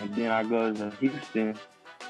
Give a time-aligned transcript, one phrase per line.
[0.00, 1.56] and then I go to Houston.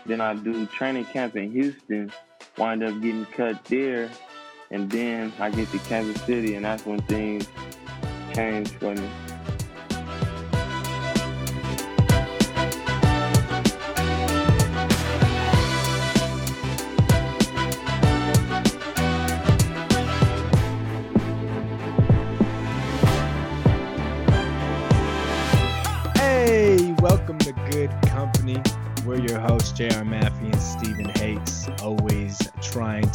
[0.06, 2.12] Then I do training camp in Houston.
[2.58, 4.10] Wind up getting cut there,
[4.70, 7.48] and then I get to Kansas City, and that's when things
[8.34, 9.08] change for me.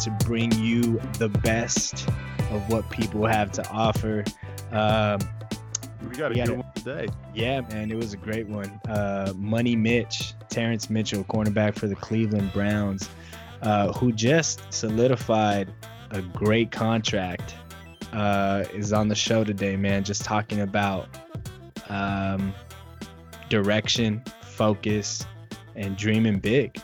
[0.00, 2.08] To bring you the best
[2.50, 4.24] of what people have to offer.
[4.72, 5.18] Um,
[6.08, 7.06] We got a We good one today.
[7.34, 8.80] yeah, man, it was a great one.
[8.88, 13.08] Uh, Money Mitch, Terrence Mitchell, cornerback for the Cleveland Browns,
[13.62, 15.70] uh, who just solidified
[16.10, 17.54] a great contract,
[18.12, 20.02] uh, is on the show today, man.
[20.02, 21.06] Just talking about
[21.88, 22.52] um,
[23.48, 25.24] direction, focus,
[25.76, 26.76] and dreaming big.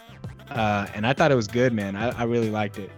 [0.51, 1.97] Uh, and I thought it was good, man.
[1.97, 2.91] I, I really liked it.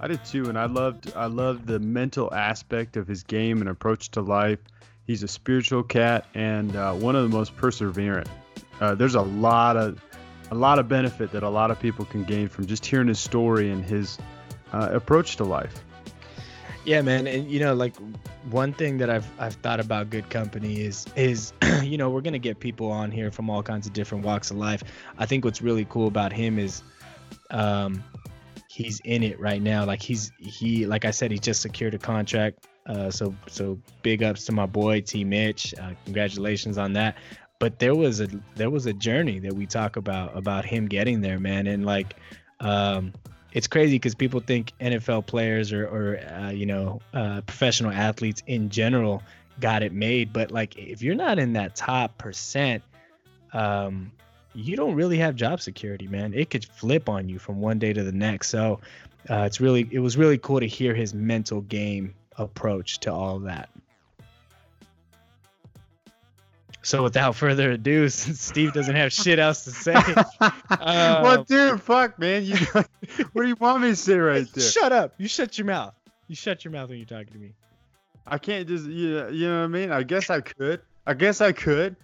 [0.00, 3.68] I did too, and I loved I loved the mental aspect of his game and
[3.68, 4.58] approach to life.
[5.06, 8.28] He's a spiritual cat and uh, one of the most perseverant.
[8.80, 10.02] Uh, there's a lot of
[10.50, 13.20] a lot of benefit that a lot of people can gain from just hearing his
[13.20, 14.18] story and his
[14.72, 15.84] uh, approach to life.
[16.84, 17.94] Yeah, man, and you know, like
[18.50, 22.38] one thing that I've I've thought about good company is is you know we're gonna
[22.38, 24.82] get people on here from all kinds of different walks of life.
[25.18, 26.82] I think what's really cool about him is,
[27.50, 28.02] um,
[28.80, 29.84] he's in it right now.
[29.84, 32.66] Like he's he like I said, he just secured a contract.
[32.86, 35.74] Uh, so so big ups to my boy T Mitch.
[35.80, 37.16] Uh, congratulations on that.
[37.58, 41.20] But there was a there was a journey that we talk about about him getting
[41.20, 42.16] there, man, and like,
[42.60, 43.12] um,
[43.52, 48.42] it's crazy because people think NFL players or, or uh, you know uh, professional athletes
[48.46, 49.22] in general
[49.60, 52.82] got it made, but like if you're not in that top percent,
[53.52, 54.10] um,
[54.54, 56.34] you don't really have job security, man.
[56.34, 58.48] It could flip on you from one day to the next.
[58.48, 58.80] So
[59.28, 63.36] uh, it's really it was really cool to hear his mental game approach to all
[63.36, 63.68] of that.
[66.82, 69.94] So without further ado, since Steve doesn't have shit else to say,
[70.40, 72.44] Uh, well, dude, fuck, man.
[72.44, 72.56] You,
[73.32, 74.64] what do you want me to say right there?
[74.64, 75.14] shut up.
[75.18, 75.94] You shut your mouth.
[76.28, 77.52] You shut your mouth when you're talking to me.
[78.26, 79.90] I can't just, you, you know what I mean?
[79.90, 80.80] I guess I could.
[81.06, 81.96] I guess I could.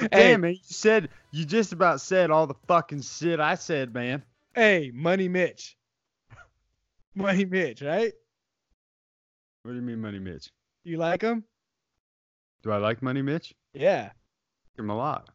[0.00, 3.94] Hey, Damn, man, you said you just about said all the fucking shit I said,
[3.94, 4.22] man.
[4.54, 5.76] hey, Money Mitch.
[7.14, 8.12] Money Mitch, right?
[9.62, 10.50] What do you mean, Money Mitch?
[10.84, 11.44] You like him?
[12.62, 13.54] Do I like Money Mitch?
[13.74, 14.04] Yeah.
[14.04, 15.28] Like him a lot.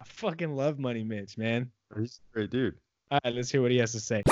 [0.00, 1.70] I fucking love Money Mitch, man.
[1.98, 2.74] He's a great dude.
[3.10, 4.22] All right, let's hear what he has to say.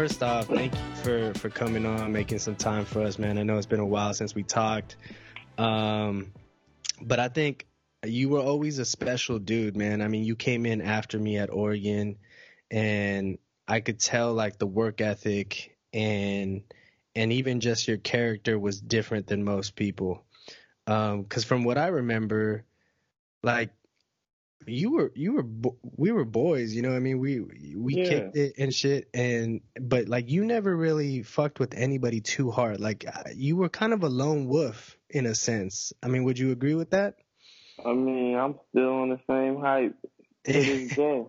[0.00, 3.36] First off, thank you for for coming on, making some time for us, man.
[3.36, 4.96] I know it's been a while since we talked,
[5.58, 6.32] um,
[7.02, 7.66] but I think
[8.06, 10.00] you were always a special dude, man.
[10.00, 12.16] I mean, you came in after me at Oregon,
[12.70, 13.36] and
[13.68, 16.62] I could tell like the work ethic and
[17.14, 20.24] and even just your character was different than most people.
[20.86, 22.64] Um, 'cause from what I remember,
[23.42, 23.68] like
[24.66, 25.46] you were you were
[25.96, 26.94] we were boys, you know.
[26.94, 27.40] I mean, we
[27.76, 28.04] we Yeah.
[28.04, 32.80] kicked it and shit, and but like you never really fucked with anybody too hard.
[32.80, 35.92] Like uh, you were kind of a lone wolf in a sense.
[36.02, 37.14] I mean, would you agree with that?
[37.84, 39.94] I mean, I'm still on the same height
[40.44, 41.24] to this day.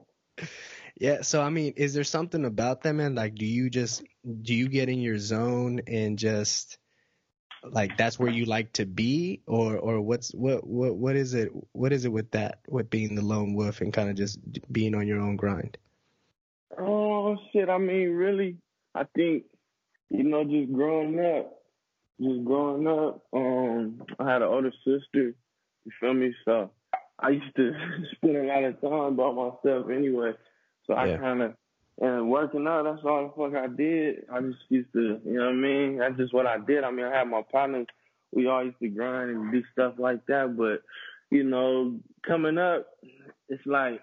[1.00, 3.16] Yeah, so I mean, is there something about that, man?
[3.16, 4.04] Like, do you just
[4.42, 6.78] do you get in your zone and just
[7.64, 11.52] like that's where you like to be, or or what's what what what is it?
[11.74, 12.60] What is it with that?
[12.68, 14.40] With being the lone wolf and kind of just
[14.72, 15.78] being on your own grind?
[16.78, 17.70] Oh shit!
[17.70, 18.58] I mean, really,
[18.96, 19.44] I think
[20.10, 21.54] you know, just growing up,
[22.20, 23.24] just growing up.
[23.34, 25.36] Um, I had an older sister.
[25.86, 26.34] You feel me?
[26.46, 26.72] So
[27.20, 27.74] I used to
[28.16, 30.34] spend a lot of time by myself anyway.
[30.88, 31.54] So I kind of
[32.00, 32.84] and working out.
[32.84, 34.26] That's all the fuck I did.
[34.32, 35.98] I just used to, you know what I mean?
[35.98, 36.84] That's just what I did.
[36.84, 37.88] I mean, I had my partners.
[38.32, 40.56] We all used to grind and do stuff like that.
[40.58, 40.82] But
[41.30, 42.88] you know, coming up,
[43.50, 44.02] it's like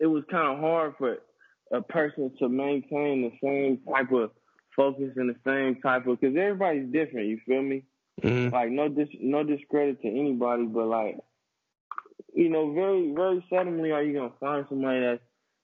[0.00, 1.18] it was kind of hard for
[1.72, 4.30] a person to maintain the same type of
[4.76, 7.28] focus and the same type of because everybody's different.
[7.28, 7.84] You feel me?
[8.22, 8.54] Mm-hmm.
[8.54, 11.18] Like no dis no discredit to anybody, but like
[12.34, 15.22] you know, very very seldomly are you gonna find somebody that's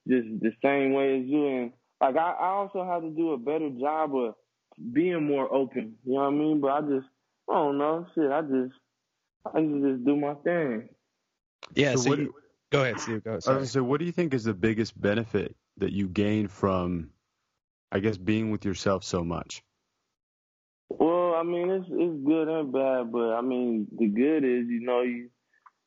[0.09, 1.47] just the same way as you.
[1.47, 4.35] And like I, I also have to do a better job of
[4.93, 5.97] being more open.
[6.05, 6.61] You know what I mean?
[6.61, 7.07] But I just
[7.51, 8.07] I don't know.
[8.15, 8.75] Shit, I just
[9.55, 10.89] I used to just do my thing.
[11.75, 11.93] Yeah.
[11.93, 12.35] So So, what- you,
[12.71, 13.25] go ahead, Steve.
[13.25, 13.33] Go.
[13.33, 13.67] I was Sorry.
[13.67, 17.11] gonna what do you think is the biggest benefit that you gain from
[17.93, 19.63] I guess being with yourself so much?
[20.91, 24.81] Well, I mean, it's it's good and bad, but I mean, the good is, you
[24.81, 25.31] know, you.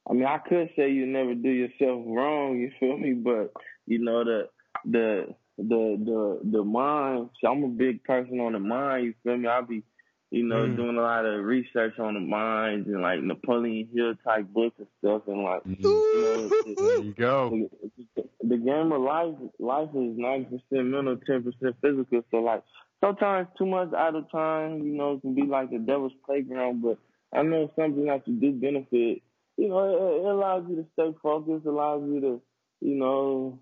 [0.10, 2.58] I mean, I could say you never do yourself wrong.
[2.60, 3.14] You feel me?
[3.14, 3.52] But
[3.88, 4.50] you know the
[4.86, 7.30] the the the the mind.
[7.40, 9.06] So I'm a big person on the mind.
[9.06, 9.48] You feel me?
[9.48, 9.84] I'll be,
[10.30, 10.76] you know, mm.
[10.76, 14.88] doing a lot of research on the minds and like Napoleon Hill type books and
[15.00, 15.24] stuff.
[15.28, 15.82] And like, mm.
[15.82, 17.68] you know, there you go.
[18.16, 22.24] The, the game of life, life is ninety percent mental, ten percent physical.
[22.32, 22.64] So like,
[23.04, 26.82] sometimes too much idle time, you know, can be like the devil's playground.
[26.82, 26.98] But
[27.34, 29.22] I know something that you do benefit.
[29.58, 32.42] You know, it, it allows you to stay focused, allows you to,
[32.80, 33.60] you know,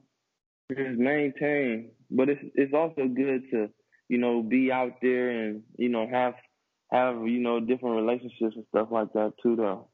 [0.75, 1.91] just maintain.
[2.11, 3.69] But it's it's also good to,
[4.07, 6.35] you know, be out there and, you know, have
[6.91, 9.87] have, you know, different relationships and stuff like that too though.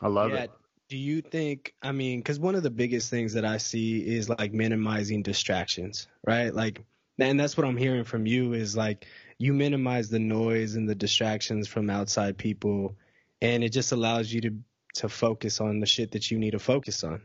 [0.00, 0.44] I love yeah.
[0.44, 0.50] it.
[0.88, 4.28] Do you think, I mean, because one of the biggest things that I see is
[4.28, 6.52] like minimizing distractions, right?
[6.54, 6.84] Like,
[7.18, 9.06] and that's what I'm hearing from you is like
[9.38, 12.96] you minimize the noise and the distractions from outside people,
[13.40, 14.54] and it just allows you to
[14.94, 17.22] to focus on the shit that you need to focus on.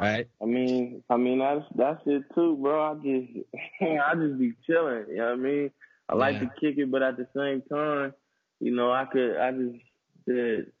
[0.00, 0.28] Right.
[0.42, 2.82] I mean, I mean that's that's it too, bro.
[2.82, 3.46] I just
[3.80, 5.06] I just be chilling.
[5.08, 5.70] You know what I mean?
[6.08, 8.12] I like to kick it, but at the same time,
[8.60, 9.84] you know, I could I just
[10.26, 10.72] did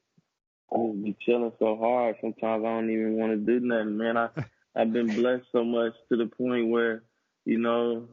[0.72, 2.16] I just be chilling so hard.
[2.20, 4.16] Sometimes I don't even want to do nothing, man.
[4.16, 4.28] I
[4.76, 7.02] I've been blessed so much to the point where,
[7.44, 8.08] you know,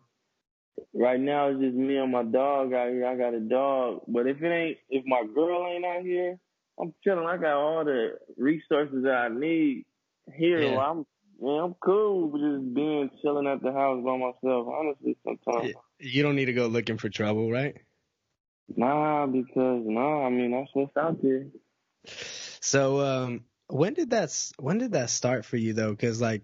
[0.94, 3.07] right now it's just me and my dog out here.
[3.07, 6.38] I got a dog, but if it ain't if my girl ain't out here,
[6.80, 7.25] I'm chilling.
[7.25, 9.86] I got all the resources that I need
[10.35, 10.77] here, yeah.
[10.77, 11.05] I'm
[11.39, 14.67] man, I'm cool with just being chilling at the house by myself.
[14.67, 17.75] Honestly, sometimes you don't need to go looking for trouble, right?
[18.75, 21.47] Nah, because nah, I mean that's what's out there.
[22.61, 25.91] So, um, when did that when did that start for you though?
[25.91, 26.43] Because like,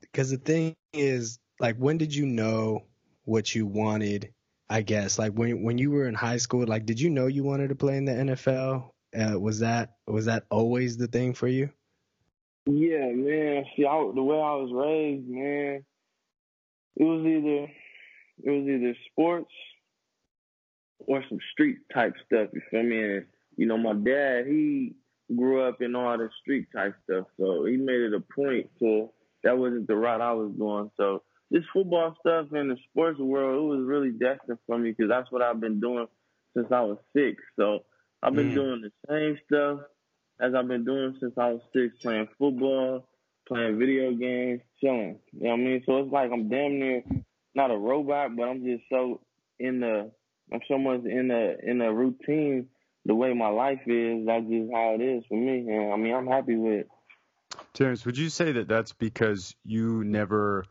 [0.00, 2.86] because the thing is, like, when did you know
[3.24, 4.32] what you wanted?
[4.68, 7.44] I guess like when when you were in high school, like, did you know you
[7.44, 8.90] wanted to play in the NFL?
[9.16, 11.70] Uh, was that was that always the thing for you?
[12.66, 13.64] Yeah, man.
[13.76, 15.84] See, I, the way I was raised, man,
[16.96, 17.72] it was either
[18.42, 19.52] it was either sports
[20.98, 22.48] or some street type stuff.
[22.52, 23.02] You feel me?
[23.02, 23.26] And
[23.56, 24.94] you know, my dad, he
[25.34, 29.08] grew up in all the street type stuff, so he made it a point to
[29.42, 30.90] that wasn't the route I was going.
[30.96, 35.08] So this football stuff in the sports world, it was really destined for me because
[35.08, 36.06] that's what I've been doing
[36.54, 37.42] since I was six.
[37.58, 37.80] So
[38.22, 38.54] I've been mm.
[38.54, 39.80] doing the same stuff
[40.40, 43.06] as I've been doing since I was six, playing football,
[43.46, 45.18] playing video games, chilling.
[45.32, 45.82] You know what I mean?
[45.86, 47.02] So it's like I'm damn near
[47.54, 49.20] not a robot, but I'm just so
[49.58, 50.10] in the
[50.52, 52.68] I'm so much in the in the routine
[53.04, 54.26] the way my life is.
[54.26, 55.66] That's just how it is for me.
[55.68, 56.80] And I mean, I'm happy with.
[56.80, 56.88] It.
[57.74, 60.64] Terrence, would you say that that's because you never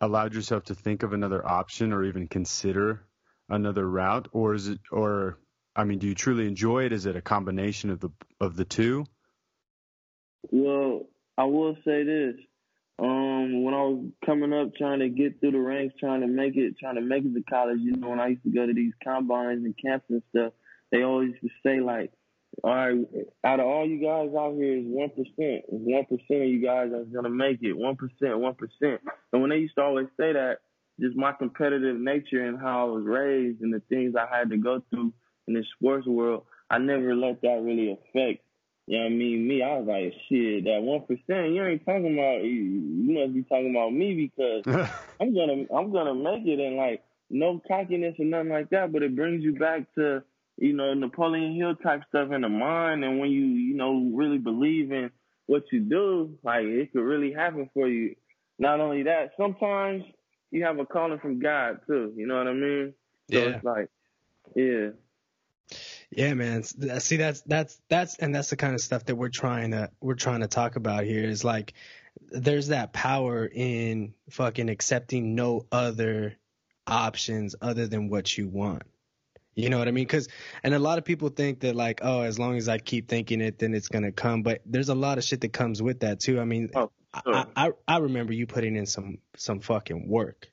[0.00, 3.02] allowed yourself to think of another option or even consider
[3.48, 5.38] another route, or is it, or
[5.76, 6.92] I mean, do you truly enjoy it?
[6.92, 9.04] Is it a combination of the of the two?
[10.50, 11.02] Well,
[11.36, 12.36] I will say this.
[12.98, 16.56] Um, when I was coming up, trying to get through the ranks, trying to make
[16.56, 18.72] it, trying to make it to college, you know, when I used to go to
[18.72, 20.54] these combines and camps and stuff,
[20.90, 22.10] they always used to say like,
[22.64, 22.96] all right,
[23.44, 25.64] out of all you guys out here is one percent.
[25.68, 27.74] One percent of you guys are gonna make it.
[27.74, 29.02] One percent, one percent.
[29.30, 30.60] And when they used to always say that,
[30.98, 34.56] just my competitive nature and how I was raised and the things I had to
[34.56, 35.12] go through
[35.46, 38.42] in the sports world, I never let that really affect.
[38.86, 39.48] You know what I mean?
[39.48, 42.44] Me, I was like, shit, that one percent, you ain't talking about.
[42.44, 44.62] You, you must be talking about me because
[45.20, 48.92] I'm gonna, I'm gonna make it, and like no cockiness or nothing like that.
[48.92, 50.22] But it brings you back to,
[50.56, 54.38] you know, Napoleon Hill type stuff in the mind, and when you, you know, really
[54.38, 55.10] believe in
[55.46, 58.14] what you do, like it could really happen for you.
[58.58, 60.04] Not only that, sometimes
[60.50, 62.12] you have a calling from God too.
[62.16, 62.94] You know what I mean?
[63.32, 63.44] So yeah.
[63.46, 63.90] it's like,
[64.54, 64.90] yeah.
[66.10, 66.62] Yeah, man.
[66.62, 70.14] See, that's that's that's and that's the kind of stuff that we're trying to we're
[70.14, 71.24] trying to talk about here.
[71.24, 71.74] Is like
[72.30, 76.36] there's that power in fucking accepting no other
[76.86, 78.82] options other than what you want.
[79.54, 80.04] You know what I mean?
[80.04, 80.28] Because
[80.62, 83.40] and a lot of people think that like, oh, as long as I keep thinking
[83.40, 84.42] it, then it's gonna come.
[84.42, 86.38] But there's a lot of shit that comes with that too.
[86.38, 86.90] I mean, oh,
[87.24, 87.34] sure.
[87.34, 90.50] I, I I remember you putting in some some fucking work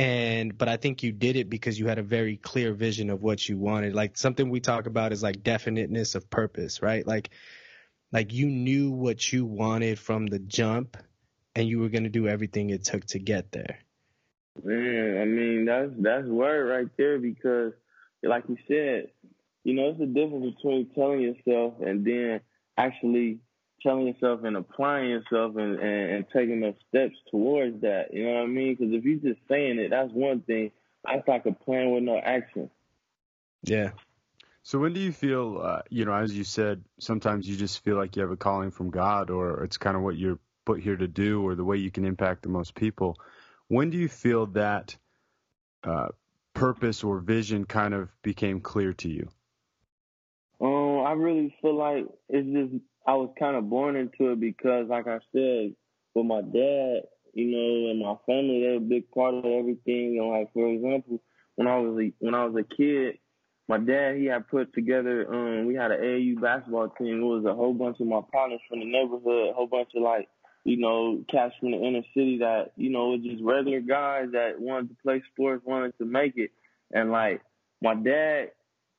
[0.00, 3.22] and but i think you did it because you had a very clear vision of
[3.22, 3.94] what you wanted.
[3.94, 7.06] Like something we talk about is like definiteness of purpose right?
[7.06, 7.30] Like
[8.10, 10.96] like you knew what you wanted from the jump
[11.54, 13.78] and you were going to do everything it took to get there.
[14.64, 17.72] Man i mean that's that's word right there because
[18.22, 19.10] like you said
[19.64, 22.40] you know it's the difference between telling yourself and then
[22.78, 23.40] actually
[23.82, 28.12] telling yourself and applying yourself and, and, and taking those steps towards that.
[28.12, 28.74] You know what I mean?
[28.74, 30.72] Because if you're just saying it, that's one thing.
[31.04, 32.70] That's like a plan with no action.
[33.62, 33.90] Yeah.
[34.62, 37.96] So when do you feel, uh, you know, as you said, sometimes you just feel
[37.96, 40.96] like you have a calling from God, or it's kind of what you're put here
[40.96, 43.18] to do, or the way you can impact the most people.
[43.68, 44.96] When do you feel that
[45.82, 46.08] uh,
[46.52, 49.28] purpose or vision kind of became clear to you?
[50.60, 54.88] Um, I really feel like it's just I was kind of born into it because,
[54.88, 55.74] like I said,
[56.14, 57.02] with my dad,
[57.32, 60.18] you know, and my family, they're a big part of everything.
[60.18, 61.20] And like for example,
[61.56, 63.18] when I was a, when I was a kid,
[63.68, 67.20] my dad he had put together um we had an AAU basketball team.
[67.20, 70.02] It was a whole bunch of my partners from the neighborhood, a whole bunch of
[70.02, 70.28] like
[70.64, 74.60] you know cats from the inner city that you know was just regular guys that
[74.60, 76.50] wanted to play sports, wanted to make it,
[76.92, 77.42] and like
[77.80, 78.50] my dad,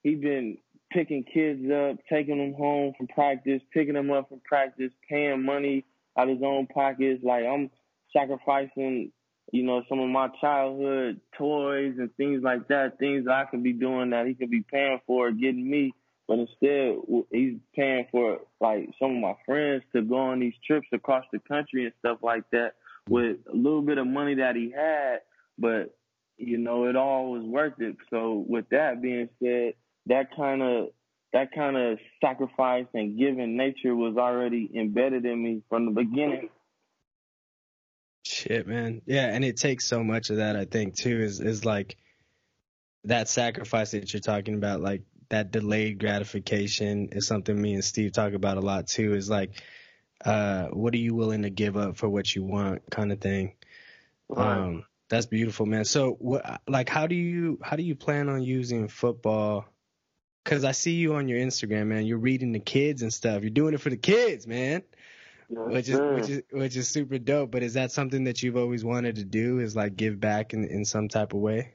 [0.04, 0.58] he been
[0.92, 5.86] picking kids up, taking them home from practice, picking them up from practice, paying money
[6.18, 7.24] out of his own pockets.
[7.24, 7.70] Like I'm
[8.16, 9.12] sacrificing,
[9.52, 13.74] you know, some of my childhood toys and things like that, things I could be
[13.74, 15.94] doing that he could be paying for, getting me.
[16.28, 16.96] But instead,
[17.32, 21.40] he's paying for like some of my friends to go on these trips across the
[21.40, 22.76] country and stuff like that
[23.10, 25.20] with a little bit of money that he had.
[25.58, 25.96] But
[26.38, 27.98] you know, it all was worth it.
[28.10, 29.74] So with that being said,
[30.08, 30.88] that kind of
[31.34, 36.50] that kind of sacrifice and giving nature was already embedded in me from the beginning.
[38.26, 39.02] Shit, man.
[39.06, 41.98] Yeah, and it takes so much of that, I think, too, is is like
[43.06, 48.12] that sacrifice that you're talking about, like that delayed gratification is something me and Steve
[48.12, 49.62] talk about a lot too, is like
[50.26, 53.56] uh what are you willing to give up for what you want kind of thing.
[54.30, 54.58] Right.
[54.58, 55.86] Um that's beautiful, man.
[55.86, 59.66] So what like how do you how do you plan on using football
[60.44, 62.06] Cause I see you on your Instagram, man.
[62.06, 63.42] You're reading the kids and stuff.
[63.42, 64.82] You're doing it for the kids, man.
[65.50, 67.52] Yes, which is which is which is super dope.
[67.52, 69.60] But is that something that you've always wanted to do?
[69.60, 71.74] Is like give back in in some type of way?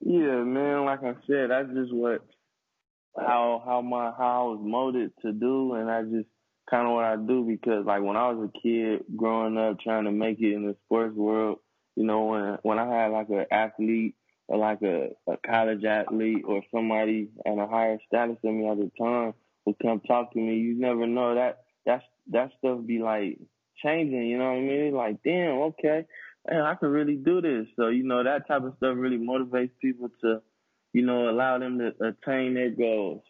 [0.00, 0.84] Yeah, man.
[0.84, 2.24] Like I said, that's just what
[3.16, 6.28] how how my how I was molded to do, and I just
[6.70, 10.04] kind of what I do because like when I was a kid growing up trying
[10.04, 11.58] to make it in the sports world,
[11.96, 14.14] you know when when I had like an athlete
[14.50, 18.78] or like a, a college athlete or somebody at a higher status than me at
[18.78, 19.32] the time
[19.64, 23.38] would come talk to me, you never know that that's that stuff be like
[23.80, 24.92] changing, you know what I mean?
[24.92, 26.04] Like, damn, okay,
[26.50, 27.68] man, I can really do this.
[27.76, 30.42] So, you know, that type of stuff really motivates people to,
[30.92, 33.22] you know, allow them to attain their goals.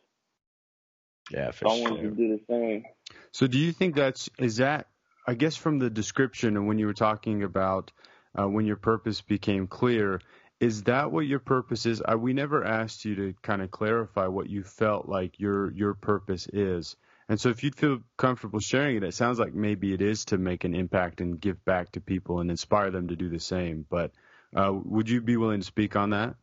[1.30, 2.84] Yeah, for so I wanted to do the same.
[3.32, 4.86] So do you think that's is that
[5.26, 7.92] I guess from the description and when you were talking about
[8.38, 10.20] uh, when your purpose became clear,
[10.60, 12.02] is that what your purpose is?
[12.06, 15.94] I, we never asked you to kind of clarify what you felt like your your
[15.94, 16.96] purpose is.
[17.28, 20.38] And so if you'd feel comfortable sharing it, it sounds like maybe it is to
[20.38, 23.86] make an impact and give back to people and inspire them to do the same.
[23.88, 24.10] But
[24.54, 26.34] uh, would you be willing to speak on that?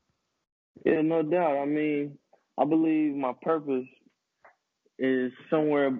[0.85, 1.57] Yeah, no doubt.
[1.57, 2.17] I mean,
[2.57, 3.85] I believe my purpose
[4.97, 5.99] is somewhere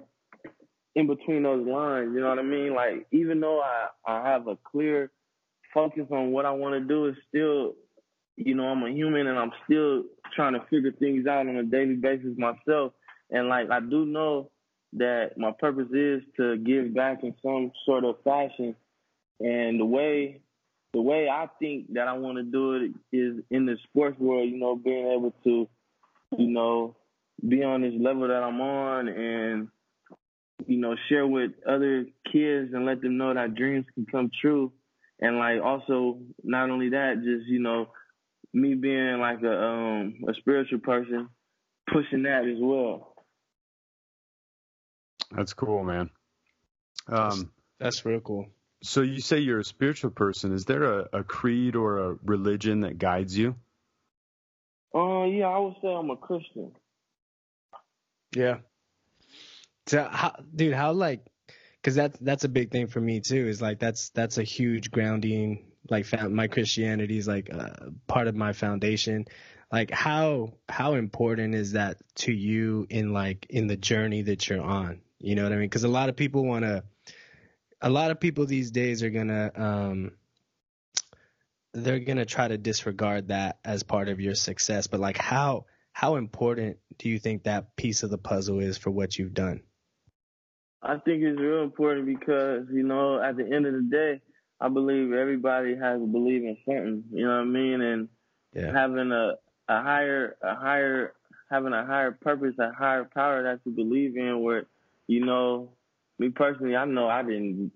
[0.94, 2.12] in between those lines.
[2.14, 2.74] You know what I mean?
[2.74, 5.12] Like, even though I, I have a clear
[5.74, 7.74] focus on what I want to do, it's still
[8.38, 10.04] you know, I'm a human and I'm still
[10.34, 12.92] trying to figure things out on a daily basis myself.
[13.30, 14.50] And like I do know
[14.94, 18.74] that my purpose is to give back in some sort of fashion.
[19.40, 20.40] And the way
[20.92, 24.48] the way I think that I want to do it is in the sports world,
[24.48, 25.68] you know, being able to,
[26.38, 26.96] you know,
[27.46, 29.68] be on this level that I'm on and,
[30.66, 34.72] you know, share with other kids and let them know that dreams can come true.
[35.20, 37.88] And like also not only that, just, you know,
[38.60, 41.28] me being like a um a spiritual person,
[41.92, 43.14] pushing that as well.
[45.30, 46.10] That's cool, man.
[47.06, 47.44] Um, that's,
[47.78, 48.46] that's real cool.
[48.82, 50.52] So you say you're a spiritual person.
[50.52, 53.56] Is there a, a creed or a religion that guides you?
[54.94, 56.72] Uh, yeah, I would say I'm a Christian.
[58.34, 58.58] Yeah.
[59.86, 61.26] So, how, dude, how like,
[61.82, 63.48] cause that's that's a big thing for me too.
[63.48, 68.34] Is like that's that's a huge grounding like my Christianity is like uh, part of
[68.34, 69.26] my foundation.
[69.72, 74.62] Like how how important is that to you in like in the journey that you're
[74.62, 75.00] on?
[75.18, 75.66] You know what I mean?
[75.66, 76.84] Because a lot of people want to.
[77.80, 80.12] A lot of people these days are gonna um,
[81.74, 84.86] they're gonna try to disregard that as part of your success.
[84.86, 88.90] But like how how important do you think that piece of the puzzle is for
[88.90, 89.62] what you've done?
[90.82, 94.20] I think it's real important because you know at the end of the day
[94.60, 97.04] I believe everybody has to believe in something.
[97.12, 97.80] You know what I mean?
[97.80, 98.08] And
[98.54, 98.72] yeah.
[98.72, 99.34] having a
[99.68, 101.14] a higher a higher
[101.50, 104.66] having a higher purpose, a higher power that you believe in, where
[105.06, 105.70] you know
[106.18, 107.72] me personally, I know I didn't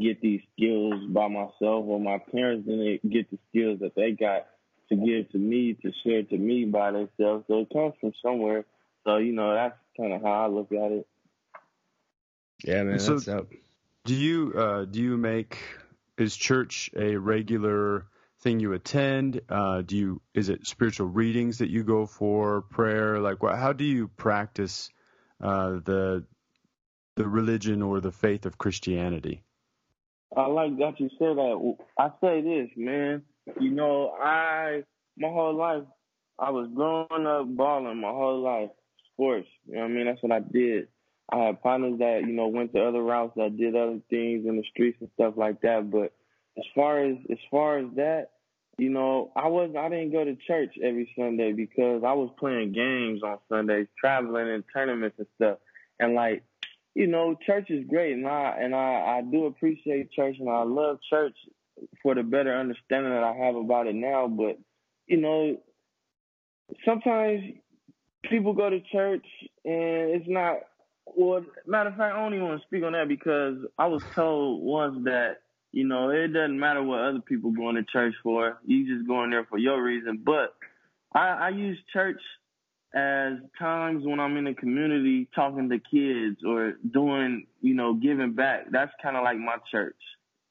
[0.00, 4.46] get these skills by myself, or my parents didn't get the skills that they got
[4.90, 7.44] to give to me to share to me by themselves.
[7.48, 8.64] So it comes from somewhere.
[9.04, 11.06] So you know that's kind of how I look at it.
[12.64, 12.98] Yeah, man.
[12.98, 13.48] So- that's up.
[14.04, 15.58] Do you uh, do you make
[16.18, 18.06] is church a regular
[18.40, 19.40] thing you attend?
[19.48, 23.20] Uh, do you is it spiritual readings that you go for, prayer?
[23.20, 24.90] Like, what, how do you practice
[25.42, 26.24] uh, the
[27.16, 29.42] the religion or the faith of Christianity?
[30.36, 31.76] I like that you said that.
[31.98, 33.22] I say this, man.
[33.60, 34.82] You know, I
[35.16, 35.84] my whole life
[36.38, 38.70] I was growing up balling my whole life,
[39.12, 39.48] sports.
[39.66, 40.06] You know what I mean?
[40.06, 40.88] That's what I did.
[41.30, 44.56] I had partners that you know went to other routes that did other things in
[44.56, 45.90] the streets and stuff like that.
[45.90, 46.12] But
[46.56, 48.30] as far as as far as that,
[48.78, 52.72] you know, I was I didn't go to church every Sunday because I was playing
[52.72, 55.58] games on Sundays, traveling in tournaments and stuff.
[55.98, 56.44] And like,
[56.94, 60.62] you know, church is great, and I and I I do appreciate church, and I
[60.62, 61.36] love church
[62.02, 64.28] for the better understanding that I have about it now.
[64.28, 64.58] But
[65.06, 65.58] you know,
[66.84, 67.42] sometimes
[68.28, 69.26] people go to church
[69.64, 70.58] and it's not.
[71.06, 74.02] Well, matter of fact, I don't even want to speak on that because I was
[74.14, 75.38] told once that
[75.72, 78.58] you know it doesn't matter what other people going to church for.
[78.66, 80.22] You just going there for your reason.
[80.24, 80.54] But
[81.12, 82.20] I, I use church
[82.94, 88.32] as times when I'm in the community talking to kids or doing, you know, giving
[88.32, 88.66] back.
[88.70, 89.96] That's kind of like my church.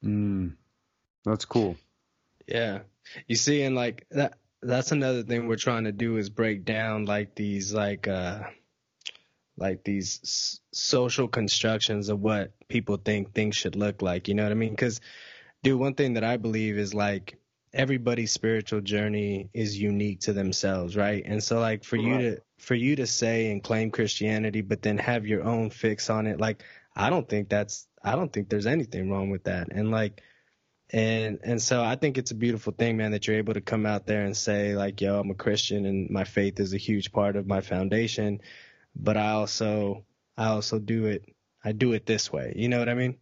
[0.04, 0.54] Mm,
[1.24, 1.76] that's cool.
[2.46, 2.80] Yeah.
[3.26, 7.04] You see, and like that that's another thing we're trying to do is break down
[7.04, 8.44] like these like uh
[9.56, 14.42] like these s- social constructions of what people think things should look like, you know
[14.42, 14.76] what I mean?
[14.76, 15.00] Cuz
[15.62, 17.38] dude, one thing that I believe is like
[17.72, 21.22] everybody's spiritual journey is unique to themselves, right?
[21.26, 24.98] And so like for you to for you to say and claim Christianity but then
[24.98, 26.62] have your own fix on it, like
[26.94, 29.68] I don't think that's I don't think there's anything wrong with that.
[29.72, 30.22] And like
[30.90, 33.86] and and so I think it's a beautiful thing, man, that you're able to come
[33.86, 37.10] out there and say like, "Yo, I'm a Christian, and my faith is a huge
[37.12, 38.40] part of my foundation."
[38.98, 40.04] But I also
[40.36, 41.24] I also do it
[41.64, 42.52] I do it this way.
[42.56, 43.16] You know what I mean?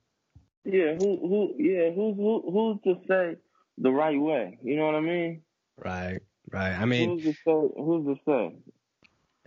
[0.65, 3.37] Yeah, who who yeah, who's who who's to say
[3.79, 4.59] the right way?
[4.63, 5.43] You know what I mean?
[5.77, 6.73] Right, right.
[6.73, 8.57] I mean, who's to say who's to say?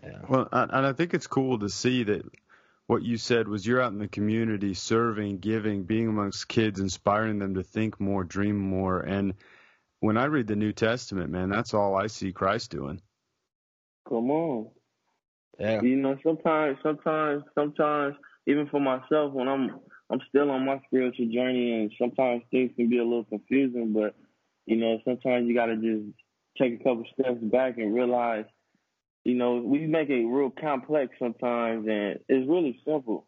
[0.04, 2.24] yeah, Well, and and I think it's cool to see that
[2.88, 7.38] what you said was you're out in the community serving, giving, being amongst kids, inspiring
[7.38, 9.00] them to think more, dream more.
[9.02, 9.34] And
[10.00, 13.02] when I read the New Testament, man, that's all I see Christ doing.
[14.08, 14.70] Come on.
[15.60, 18.16] Yeah, You know, sometimes sometimes sometimes
[18.48, 22.90] even for myself when I'm I'm still on my spiritual journey and sometimes things can
[22.90, 24.16] be a little confusing, but
[24.66, 26.14] you know, sometimes you gotta just
[26.58, 28.46] take a couple steps back and realize,
[29.24, 33.28] you know, we make it real complex sometimes and it's really simple.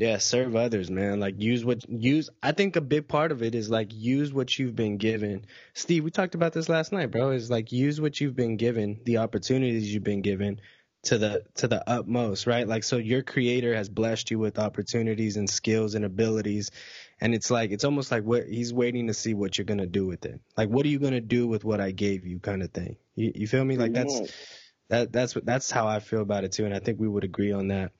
[0.00, 0.18] Yeah.
[0.18, 1.20] Serve others, man.
[1.20, 2.30] Like use what use.
[2.42, 5.44] I think a big part of it is like use what you've been given.
[5.74, 7.30] Steve, we talked about this last night, bro.
[7.30, 10.60] Is like use what you've been given, the opportunities you've been given
[11.02, 12.66] to the to the utmost, right?
[12.66, 16.70] Like so your creator has blessed you with opportunities and skills and abilities
[17.20, 19.86] and it's like it's almost like what he's waiting to see what you're going to
[19.86, 20.40] do with it.
[20.56, 22.96] Like what are you going to do with what I gave you kind of thing.
[23.14, 23.76] You, you feel me?
[23.76, 24.32] Like that's
[24.88, 27.24] that that's what that's how I feel about it too and I think we would
[27.24, 27.92] agree on that.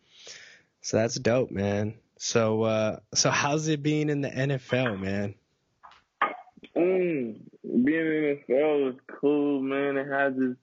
[0.83, 1.95] So that's dope, man.
[2.19, 5.35] So uh so how's it being in the NFL, man?
[6.77, 9.97] Mm, being in the NFL is cool, man.
[9.97, 10.59] It has its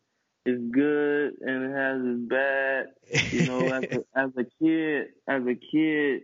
[0.48, 2.86] it's good and it has its bad.
[3.34, 6.22] You know, as a, as a kid, as a kid,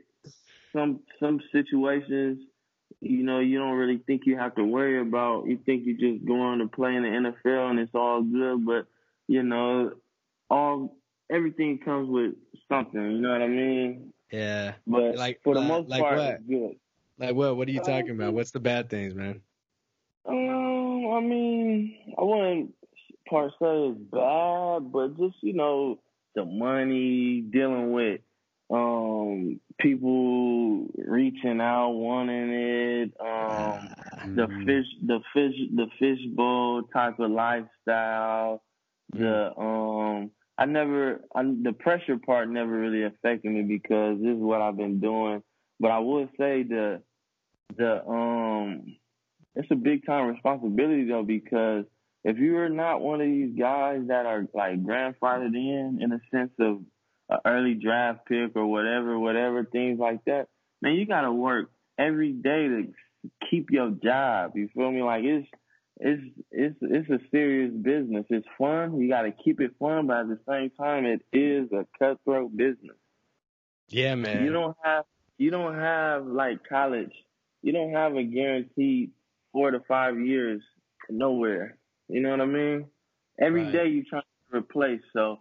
[0.71, 2.39] some some situations,
[3.01, 5.47] you know, you don't really think you have to worry about.
[5.47, 8.87] You think you just going to play in the NFL and it's all good, but
[9.27, 9.91] you know,
[10.49, 10.95] all
[11.31, 12.33] everything comes with
[12.69, 13.01] something.
[13.01, 14.13] You know what I mean?
[14.31, 14.73] yeah.
[14.87, 16.33] But Like- for the like- most like part, what?
[16.35, 16.75] it's good.
[17.19, 18.33] Like what what are you talking about?
[18.33, 19.41] What's the bad things, man?
[20.25, 22.73] Um, I mean, I wouldn't
[23.29, 25.99] part say it's bad, but just you know,
[26.35, 28.21] the money dealing with
[28.69, 33.89] um people reaching out, wanting it, um,
[34.35, 34.65] the Mm.
[34.65, 38.63] fish, the fish, the fishbowl type of lifestyle.
[39.11, 44.41] The um, I never, I, the pressure part never really affected me because this is
[44.41, 45.41] what I've been doing.
[45.79, 47.01] But I would say the
[47.75, 48.95] the um
[49.55, 51.85] it's a big time responsibility though because
[52.23, 56.19] if you are not one of these guys that are like grandfathered in in a
[56.31, 56.81] sense of
[57.29, 60.47] an early draft pick or whatever, whatever things like that,
[60.81, 62.93] man, you gotta work every day to
[63.49, 64.51] keep your job.
[64.55, 65.01] You feel me?
[65.01, 65.47] Like it's
[66.03, 68.25] it's it's it's a serious business.
[68.29, 68.99] It's fun.
[68.99, 72.97] You gotta keep it fun, but at the same time, it is a cutthroat business.
[73.89, 74.41] Yeah, man.
[74.41, 75.05] You don't have
[75.37, 77.13] you don't have like college.
[77.61, 79.11] You don't have a guaranteed
[79.51, 80.61] four to five years
[81.09, 81.77] nowhere.
[82.09, 82.87] You know what I mean?
[83.39, 83.71] Every Right.
[83.71, 85.01] day you trying to replace.
[85.13, 85.39] So,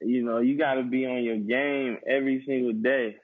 [0.00, 3.16] you know, you got to be on your game every single day.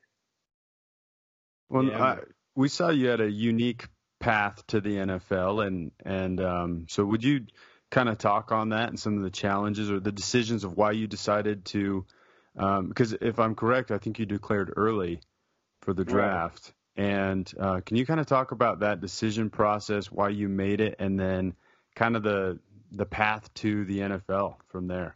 [1.69, 2.19] Well, Yeah, I,
[2.55, 3.89] we saw you had a unique
[4.21, 7.47] path to the NFL, and and um, so would you
[7.91, 10.93] kind of talk on that and some of the challenges or the decisions of why
[10.93, 12.05] you decided to?
[12.57, 15.21] Um, because if I'm correct, I think you declared early
[15.83, 16.13] for the Right.
[16.13, 16.73] draft.
[16.97, 20.97] And uh, can you kind of talk about that decision process, why you made it,
[20.99, 21.55] and then
[21.95, 22.59] kind of the
[22.91, 25.15] the path to the NFL from there?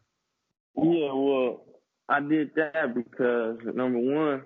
[0.76, 1.64] Yeah, well,
[2.08, 4.42] I did that because number one,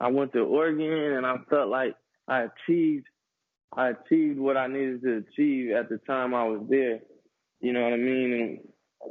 [0.00, 1.96] I went to Oregon and I felt like
[2.28, 3.06] I achieved
[3.76, 7.00] I achieved what I needed to achieve at the time I was there.
[7.60, 8.32] You know what I mean?
[8.32, 8.58] And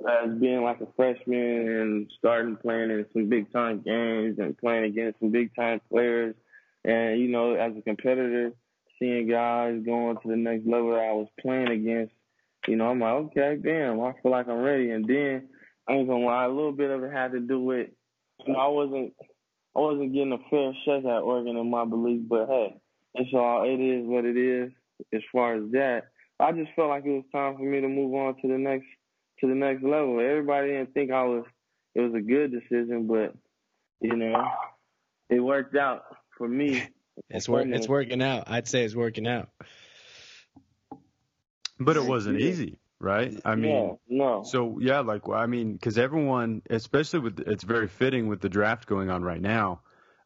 [0.09, 4.85] as being like a freshman and starting playing in some big time games and playing
[4.85, 6.35] against some big time players
[6.83, 8.53] and, you know, as a competitor,
[8.99, 12.13] seeing guys going to the next level that I was playing against,
[12.67, 14.91] you know, I'm like, okay, damn, I feel like I'm ready.
[14.91, 15.49] And then
[15.87, 17.89] I ain't gonna lie, a little bit of it had to do with
[18.45, 19.13] you know, I wasn't
[19.75, 22.75] I wasn't getting a fair shake at Oregon in my belief, but hey,
[23.15, 24.71] it's all it is what it is
[25.13, 26.03] as far as that.
[26.39, 28.87] I just felt like it was time for me to move on to the next
[29.39, 30.19] to the next level.
[30.19, 31.45] Everybody didn't think I was
[31.95, 33.33] it was a good decision, but
[34.01, 34.43] you know,
[35.29, 36.03] it worked out
[36.37, 36.83] for me.
[37.29, 37.67] It's work.
[37.67, 38.45] It's working out.
[38.47, 39.49] I'd say it's working out.
[41.79, 42.47] But it wasn't Yeah.
[42.47, 43.39] easy, right?
[43.45, 44.43] I mean, no, no.
[44.43, 48.87] So yeah, like I mean, because everyone, especially with it's very fitting with the draft
[48.87, 49.81] going on right now.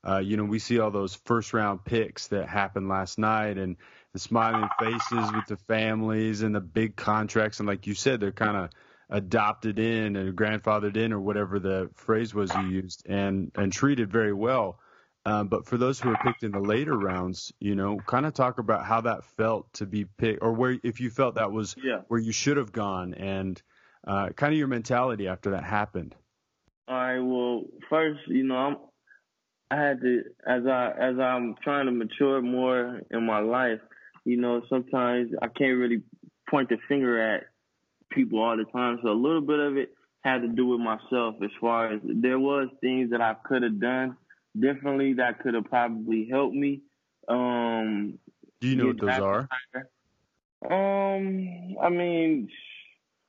[0.07, 3.75] Uh, you know, we see all those first round picks that happened last night, and
[4.13, 8.31] the smiling faces with the families and the big contracts, and like you said, they're
[8.31, 8.69] kind of
[9.09, 14.11] adopted in and grandfathered in, or whatever the phrase was you used, and and treated
[14.11, 14.79] very well.
[15.25, 18.33] Um, but for those who are picked in the later rounds, you know, kind of
[18.33, 21.75] talk about how that felt to be picked, or where if you felt that was
[21.83, 21.99] yeah.
[22.07, 23.61] where you should have gone and
[24.07, 26.15] uh, kind of your mentality after that happened.
[26.89, 27.19] Right.
[27.19, 28.77] Well, first, you know, I'm,
[29.69, 33.79] I had to as I as I'm trying to mature more in my life.
[34.25, 36.03] You know, sometimes I can't really
[36.49, 37.43] point the finger at
[38.09, 38.99] people all the time.
[39.03, 39.89] So a little bit of it
[40.21, 41.35] had to do with myself.
[41.43, 44.17] As far as there was things that I could have done
[44.59, 46.81] differently that could have probably helped me.
[47.27, 48.19] Um,
[48.61, 49.49] Do you know what those are?
[49.73, 49.89] higher.
[50.69, 52.49] Um, I mean,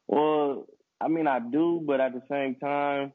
[0.06, 0.66] well,
[1.00, 3.12] I mean, I do, but at the same time,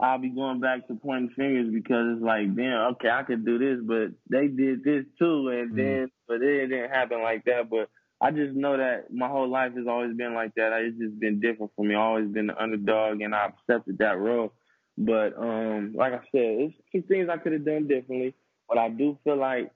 [0.00, 3.58] I'll be going back to pointing fingers because it's like, damn, okay, I could do
[3.58, 5.76] this, but they did this too, and Mm.
[5.76, 7.68] then, but it didn't happen like that.
[7.68, 10.72] But I just know that my whole life has always been like that.
[10.82, 11.94] It's just been different for me.
[11.94, 14.52] I've always been the underdog, and I accepted that role.
[14.96, 18.34] But um, like I said, it's some things I could have done differently.
[18.68, 19.70] But I do feel like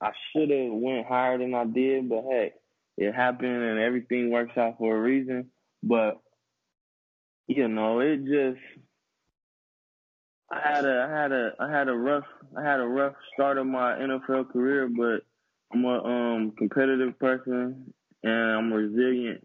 [0.00, 2.08] I should have went higher than I did.
[2.08, 2.52] But hey,
[2.98, 5.50] it happened, and everything works out for a reason.
[5.82, 6.20] But
[7.46, 8.60] you know, it just
[10.52, 12.24] I had a I had a I had a rough
[12.56, 15.22] I had a rough start of my NFL career, but
[15.72, 19.44] I'm a um competitive person and I'm resilient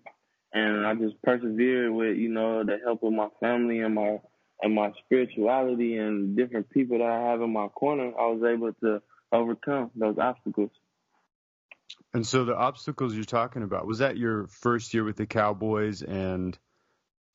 [0.53, 4.19] and I just persevered with, you know, the help of my family and my
[4.61, 8.73] and my spirituality and different people that I have in my corner, I was able
[8.81, 10.71] to overcome those obstacles.
[12.13, 16.01] And so the obstacles you're talking about was that your first year with the Cowboys
[16.01, 16.57] and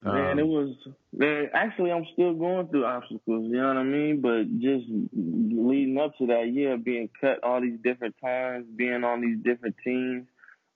[0.04, 0.74] Man, um, it was
[1.12, 1.48] man.
[1.54, 3.20] Actually, I'm still going through obstacles.
[3.50, 4.20] You know what I mean?
[4.20, 9.20] But just leading up to that, yeah, being cut all these different times, being on
[9.20, 10.26] these different teams.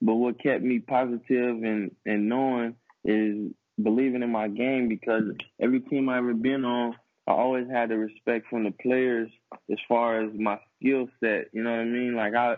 [0.00, 5.24] But what kept me positive and and knowing is believing in my game because
[5.60, 6.94] every team I ever been on,
[7.26, 9.30] I always had the respect from the players
[9.70, 11.46] as far as my skill set.
[11.52, 12.14] You know what I mean?
[12.14, 12.56] Like I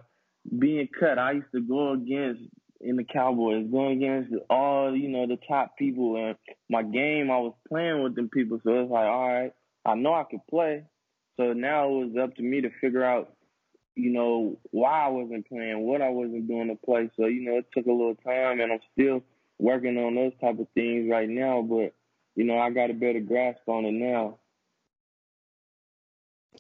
[0.59, 2.43] being cut, I used to go against
[2.81, 6.37] in the Cowboys, going against all you know the top people, and
[6.69, 9.53] my game I was playing with them people, so it's like, all right,
[9.85, 10.85] I know I could play.
[11.37, 13.33] So now it was up to me to figure out,
[13.95, 17.11] you know, why I wasn't playing, what I wasn't doing to play.
[17.17, 19.23] So you know, it took a little time, and I'm still
[19.59, 21.63] working on those type of things right now.
[21.63, 21.95] But
[22.37, 24.39] you know, I got a better grasp on it now.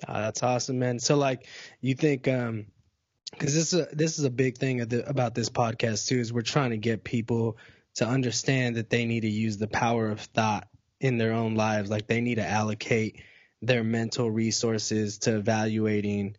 [0.07, 0.98] Ah, that's awesome, man.
[0.98, 1.46] So like,
[1.81, 2.66] you think um
[3.33, 6.33] because this is a, this is a big thing the, about this podcast too is
[6.33, 7.57] we're trying to get people
[7.97, 10.69] to understand that they need to use the power of thought
[11.01, 13.23] in their own lives like they need to allocate
[13.62, 16.37] their mental resources to evaluating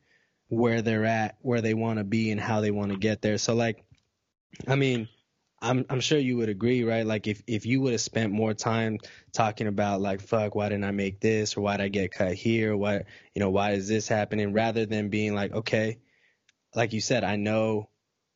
[0.47, 3.37] where they're at where they want to be and how they want to get there
[3.37, 3.83] so like
[4.67, 5.07] i mean
[5.61, 7.05] I'm I'm sure you would agree, right?
[7.05, 8.99] Like if if you would have spent more time
[9.33, 12.33] talking about like fuck, why didn't I make this or why did I get cut
[12.33, 12.75] here?
[12.77, 14.53] What you know, why is this happening?
[14.53, 15.97] Rather than being like, okay,
[16.75, 17.89] like you said, I know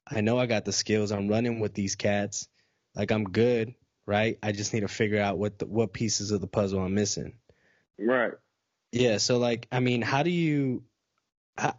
[0.07, 1.11] I know I got the skills.
[1.11, 2.47] I'm running with these cats.
[2.95, 3.73] Like I'm good,
[4.05, 4.37] right?
[4.43, 7.33] I just need to figure out what the, what pieces of the puzzle I'm missing.
[7.97, 8.33] Right.
[8.91, 9.17] Yeah.
[9.17, 10.83] So like, I mean, how do you?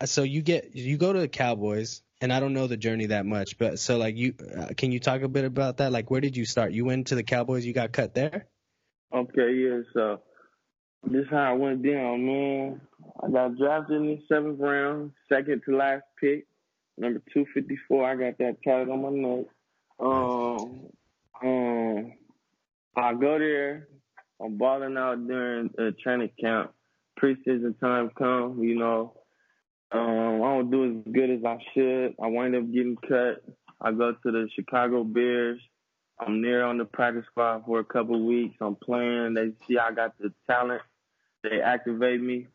[0.05, 3.27] So you get you go to the Cowboys, and I don't know the journey that
[3.27, 5.91] much, but so like you, uh, can you talk a bit about that?
[5.91, 6.73] Like, where did you start?
[6.73, 7.67] You went to the Cowboys.
[7.67, 8.47] You got cut there.
[9.13, 9.53] Okay.
[9.53, 9.81] Yeah.
[9.93, 10.21] So
[11.07, 12.81] this how I went down, man.
[13.23, 16.47] I got drafted in the seventh round, second to last pick
[16.97, 18.05] number 254.
[18.05, 19.47] I got that tatted on my neck.
[19.99, 20.89] Um,
[21.43, 22.13] um,
[22.97, 23.89] I go there.
[24.41, 26.73] I'm balling out during a training camp.
[27.21, 29.15] Preseason time come, you know.
[29.93, 32.15] Um, I don't do as good as I should.
[32.21, 33.45] I wind up getting cut.
[33.81, 35.61] I go to the Chicago Bears.
[36.19, 38.57] I'm there on the practice squad for a couple weeks.
[38.61, 39.35] I'm playing.
[39.35, 40.83] They see I got the talent.
[41.45, 42.49] They activate me.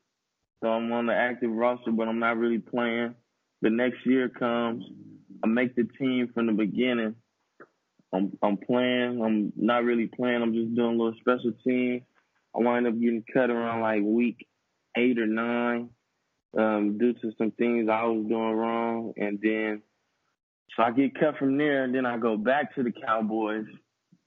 [0.62, 3.15] So I'm on the active roster, but I'm not really playing
[3.62, 4.86] the next year comes,
[5.43, 7.15] I make the team from the beginning.
[8.13, 9.21] I'm I'm playing.
[9.23, 10.41] I'm not really playing.
[10.41, 12.04] I'm just doing a little special team.
[12.56, 14.47] I wind up getting cut around like week
[14.97, 15.89] eight or nine
[16.58, 19.82] um, due to some things I was doing wrong, and then
[20.75, 23.65] so I get cut from there, and then I go back to the Cowboys.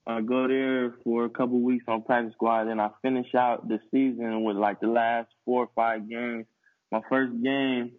[0.07, 3.79] I go there for a couple weeks on practice squad, then I finish out the
[3.91, 6.47] season with like the last four or five games.
[6.91, 7.93] My first game,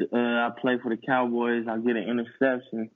[0.00, 1.66] uh, I play for the Cowboys.
[1.68, 2.90] I get an interception.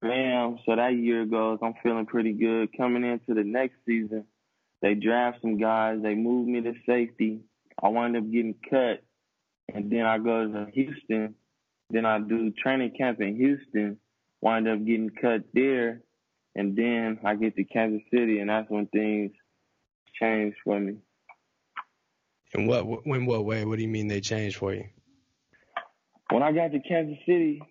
[0.00, 0.58] Bam.
[0.64, 1.58] So that year goes.
[1.60, 2.76] I'm feeling pretty good.
[2.76, 4.24] Coming into the next season,
[4.80, 5.98] they draft some guys.
[6.00, 7.40] They move me to safety.
[7.82, 9.02] I wind up getting cut.
[9.74, 11.34] And then I go to Houston.
[11.90, 13.98] Then I do training camp in Houston.
[14.40, 16.02] Wind up getting cut there.
[16.58, 19.30] And then I get to Kansas City, and that's when things
[20.20, 20.96] change for me.
[22.52, 23.64] In what in what way?
[23.64, 24.84] What do you mean they changed for you?
[26.32, 27.62] when I got to Kansas City,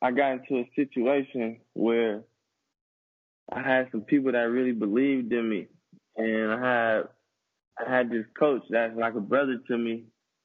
[0.00, 2.22] I got into a situation where
[3.52, 5.66] I had some people that really believed in me,
[6.16, 7.02] and I had
[7.78, 10.04] I had this coach that's like a brother to me,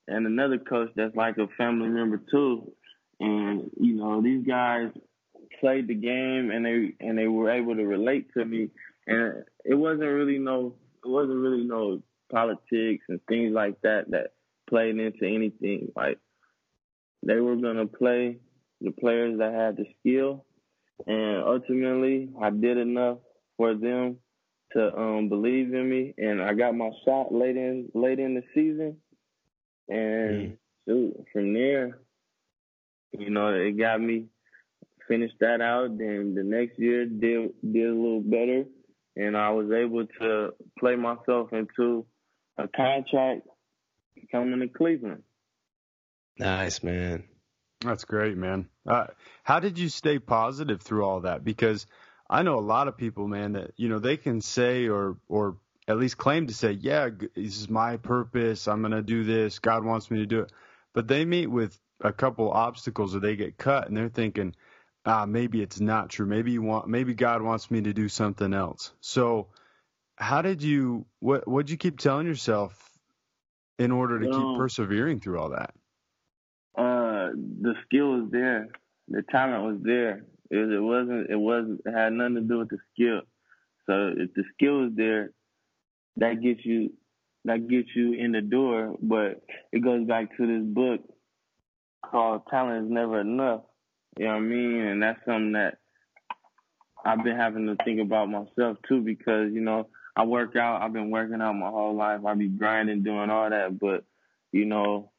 [0.10, 2.74] and another coach that's like a family member too.
[3.22, 4.90] And you know, these guys
[5.62, 8.70] played the game, and they and they were able to relate to me.
[9.08, 14.34] And it wasn't really no it wasn't really no politics and things like that that
[14.70, 15.92] played into anything.
[15.96, 16.18] Like
[17.24, 18.38] they were going to play
[18.82, 20.46] the players that had the skill.
[21.08, 23.18] And ultimately, I did enough
[23.58, 24.18] for them
[24.74, 28.44] to um, believe in me, and I got my shot late in late in the
[28.54, 28.98] season.
[29.90, 30.58] And mm.
[30.88, 32.00] shoot, from there,
[33.12, 34.28] you know, it got me
[35.08, 35.98] finished that out.
[35.98, 38.66] Then the next year did did a little better,
[39.16, 42.06] and I was able to play myself into
[42.58, 43.48] a contract
[44.32, 45.24] coming to Cleveland.
[46.38, 47.26] Nice, man.
[47.82, 48.68] That's great, man.
[48.86, 49.08] Uh,
[49.44, 51.44] how did you stay positive through all that?
[51.44, 51.88] Because
[52.30, 55.58] I know a lot of people, man, that you know they can say or or
[55.88, 58.68] at least claim to say, yeah, this is my purpose.
[58.68, 59.60] I'm gonna do this.
[59.60, 60.52] God wants me to do it.
[60.94, 64.56] But they meet with a couple obstacles or they get cut, and they're thinking,
[65.06, 66.26] ah, maybe it's not true.
[66.26, 68.94] Maybe you want, maybe God wants me to do something else.
[69.02, 69.48] So,
[70.16, 71.06] how did you?
[71.20, 72.78] What what did you keep telling yourself
[73.80, 75.74] in order to keep persevering through all that?
[76.78, 78.70] Uh, the skill was there,
[79.08, 80.24] the talent was there.
[80.50, 81.30] It, it wasn't.
[81.30, 81.82] It wasn't.
[81.86, 83.22] It had nothing to do with the skill.
[83.88, 85.32] So if the skill is there,
[86.18, 86.94] that gets you
[87.46, 88.96] that gets you in the door.
[89.02, 91.02] But it goes back to this book
[92.06, 93.64] called Talent is Never Enough.
[94.22, 94.82] You know what I mean?
[94.82, 95.80] And that's something that
[97.04, 100.94] I've been having to think about myself too because, you know, I work out, I've
[100.94, 102.24] been working out my whole life.
[102.24, 104.04] I be grinding, doing all that, but
[104.52, 105.10] you know,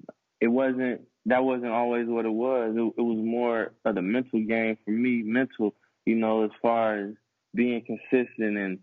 [0.40, 2.76] it wasn't that wasn't always what it was.
[2.76, 5.74] It, it was more of the mental game for me, mental,
[6.06, 7.14] you know, as far as
[7.52, 8.78] being consistent and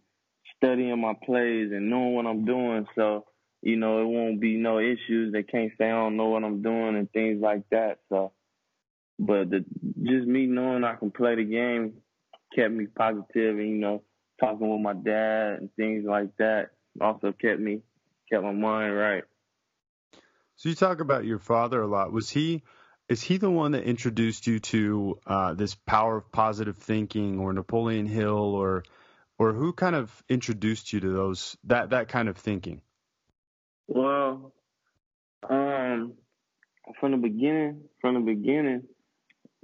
[0.57, 2.87] studying my plays and knowing what I'm doing.
[2.93, 3.23] So,
[3.61, 5.31] you know, it won't be no issues.
[5.31, 7.99] They can't say I don't know what I'm doing and things like that.
[8.09, 8.33] So,
[9.19, 9.65] but the,
[10.01, 11.95] just me knowing I can play the game
[12.55, 14.01] kept me positive and, you know,
[14.39, 17.81] talking with my dad and things like that also kept me,
[18.31, 19.23] kept my mind right.
[20.55, 22.11] So you talk about your father a lot.
[22.11, 22.63] Was he
[23.09, 27.53] is he the one that introduced you to uh, this power of positive thinking, or
[27.53, 28.83] Napoleon Hill, or
[29.37, 32.81] or who kind of introduced you to those that that kind of thinking?
[33.87, 34.53] Well,
[35.49, 36.13] um,
[36.99, 38.83] from the beginning, from the beginning,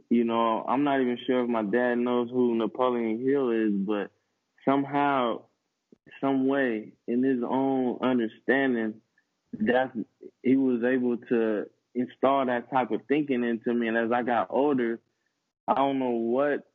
[0.09, 4.11] you know, I'm not even sure if my dad knows who Napoleon Hill is, but
[4.63, 5.41] somehow,
[6.21, 8.95] some way, in his own understanding,
[9.59, 9.91] that
[10.43, 13.87] he was able to install that type of thinking into me.
[13.87, 14.99] And as I got older,
[15.67, 16.67] I don't know what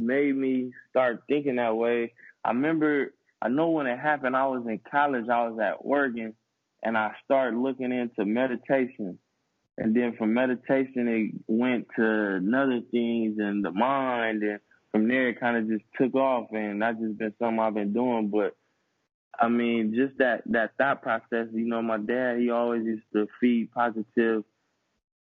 [0.00, 2.12] made me start thinking that way.
[2.44, 6.34] I remember, I know when it happened, I was in college, I was at Oregon,
[6.82, 9.18] and I started looking into meditation.
[9.78, 12.04] And then from meditation, it went to
[12.36, 14.42] another things and the mind.
[14.42, 16.48] And from there, it kind of just took off.
[16.52, 18.28] And that's just been something I've been doing.
[18.28, 18.54] But
[19.38, 23.26] I mean, just that, that thought process, you know, my dad, he always used to
[23.40, 24.44] feed positive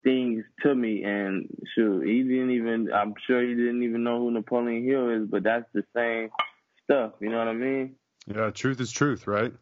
[0.04, 1.02] things to me.
[1.02, 5.28] And sure, he didn't even, I'm sure he didn't even know who Napoleon Hill is,
[5.28, 6.30] but that's the same
[6.84, 7.14] stuff.
[7.20, 7.96] You know what I mean?
[8.28, 9.52] Yeah, truth is truth, right?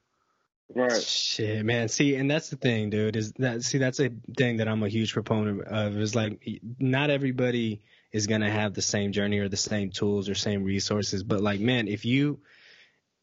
[0.73, 1.03] Right.
[1.03, 1.89] Shit, man.
[1.89, 3.17] See, and that's the thing, dude.
[3.17, 3.79] Is that see?
[3.79, 5.97] That's a thing that I'm a huge proponent of.
[5.99, 6.41] Is like,
[6.79, 11.23] not everybody is gonna have the same journey or the same tools or same resources.
[11.23, 12.41] But like, man, if you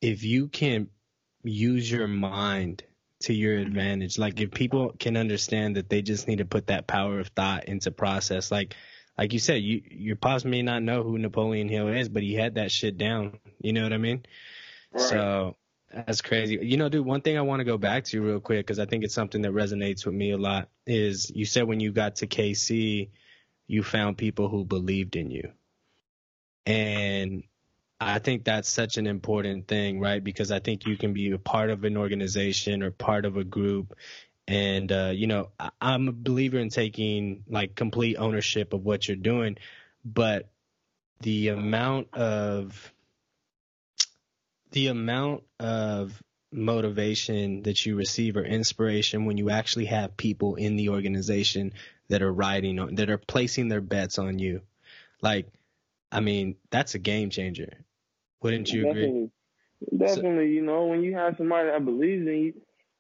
[0.02, 0.88] if you can
[1.44, 2.84] use your mind
[3.22, 6.88] to your advantage, like if people can understand that they just need to put that
[6.88, 8.76] power of thought into process, like
[9.18, 12.34] like you said, you your pops may not know who Napoleon Hill is, but he
[12.34, 13.40] had that shit down.
[13.60, 14.24] You know what I mean?
[14.94, 15.02] Right.
[15.02, 15.58] So
[15.94, 16.58] that's crazy.
[16.62, 18.86] You know, dude, one thing I want to go back to real quick because I
[18.86, 22.18] think it's something that resonates with me a lot is you said when you got
[22.18, 23.10] to KC,
[23.68, 25.52] you found people who believed in you.
[26.66, 27.44] And
[28.00, 30.24] I think that's such an important thing, right?
[30.24, 33.44] Because I think you can be a part of an organization or part of a
[33.44, 33.96] group.
[34.48, 35.50] And, uh, you know,
[35.80, 39.58] I'm a believer in taking like complete ownership of what you're doing,
[40.04, 40.50] but
[41.22, 42.94] the amount of
[44.72, 50.76] the amount of motivation that you receive or inspiration when you actually have people in
[50.76, 51.72] the organization
[52.10, 54.62] that are riding on that are placing their bets on you
[55.22, 55.48] like
[56.12, 57.72] i mean that's a game changer
[58.42, 59.30] wouldn't you agree
[59.82, 60.50] definitely, definitely.
[60.50, 62.54] you know, when you have somebody that believes in you,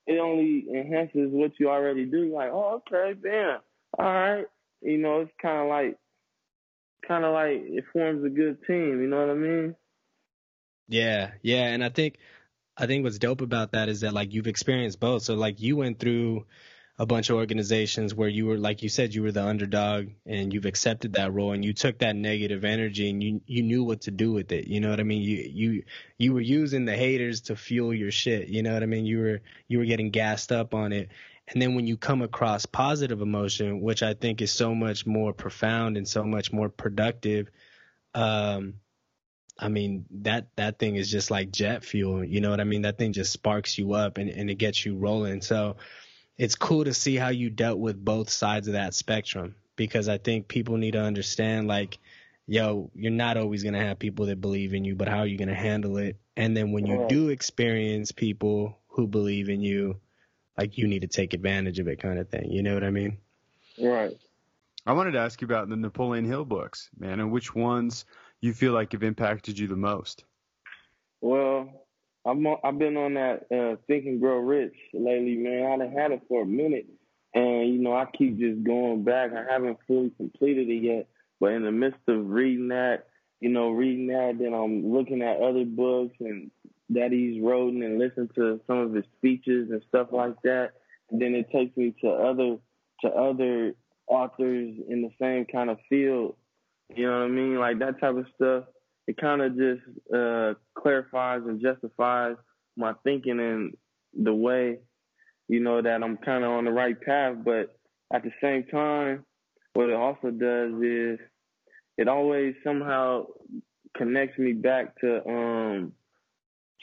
[0.07, 2.33] it only enhances what you already do.
[2.33, 3.59] Like, oh, okay, damn,
[3.97, 4.45] all right.
[4.81, 5.97] You know, it's kind of like,
[7.07, 9.01] kind of like it forms a good team.
[9.01, 9.75] You know what I mean?
[10.91, 12.17] Yeah, yeah, and I think
[12.77, 15.23] I think what's dope about that is that like you've experienced both.
[15.23, 16.45] So like you went through
[16.99, 20.53] a bunch of organizations where you were like you said you were the underdog and
[20.53, 24.01] you've accepted that role and you took that negative energy and you you knew what
[24.01, 24.67] to do with it.
[24.67, 25.21] You know what I mean?
[25.21, 25.83] You you
[26.17, 28.49] you were using the haters to fuel your shit.
[28.49, 29.05] You know what I mean?
[29.05, 31.09] You were you were getting gassed up on it.
[31.47, 35.31] And then when you come across positive emotion, which I think is so much more
[35.33, 37.49] profound and so much more productive,
[38.13, 38.75] um,
[39.57, 42.23] I mean that that thing is just like jet fuel.
[42.23, 42.83] You know what I mean?
[42.83, 45.41] That thing just sparks you up and, and it gets you rolling.
[45.41, 45.77] So
[46.37, 50.17] it's cool to see how you dealt with both sides of that spectrum because I
[50.17, 51.99] think people need to understand like,
[52.47, 55.37] yo, you're not always gonna have people that believe in you, but how are you
[55.37, 56.17] gonna handle it?
[56.35, 59.99] And then when you do experience people who believe in you,
[60.57, 62.51] like you need to take advantage of it kind of thing.
[62.51, 63.17] You know what I mean?
[63.79, 64.17] Right.
[64.85, 68.05] I wanted to ask you about the Napoleon Hill books, man, and which ones
[68.41, 70.25] you feel like have impacted you the most.
[71.21, 71.69] Well,
[72.25, 75.71] I'm on, I've been on that uh, Think and Grow Rich lately, man.
[75.71, 76.87] I done had it for a minute,
[77.33, 79.31] and you know I keep just going back.
[79.33, 81.07] I haven't fully completed it yet,
[81.39, 83.07] but in the midst of reading that,
[83.39, 86.51] you know, reading that, then I'm looking at other books and
[86.89, 90.73] that he's wrote and listen to some of his speeches and stuff like that.
[91.09, 92.57] And then it takes me to other
[93.01, 93.73] to other
[94.07, 96.35] authors in the same kind of field.
[96.95, 97.55] You know what I mean?
[97.59, 98.65] Like that type of stuff
[99.07, 99.81] it kind of just
[100.13, 102.35] uh, clarifies and justifies
[102.77, 103.75] my thinking and
[104.13, 104.77] the way,
[105.47, 107.35] you know, that I'm kind of on the right path.
[107.43, 107.75] But
[108.13, 109.25] at the same time,
[109.73, 111.19] what it also does is
[111.97, 113.25] it always somehow
[113.97, 115.93] connects me back to um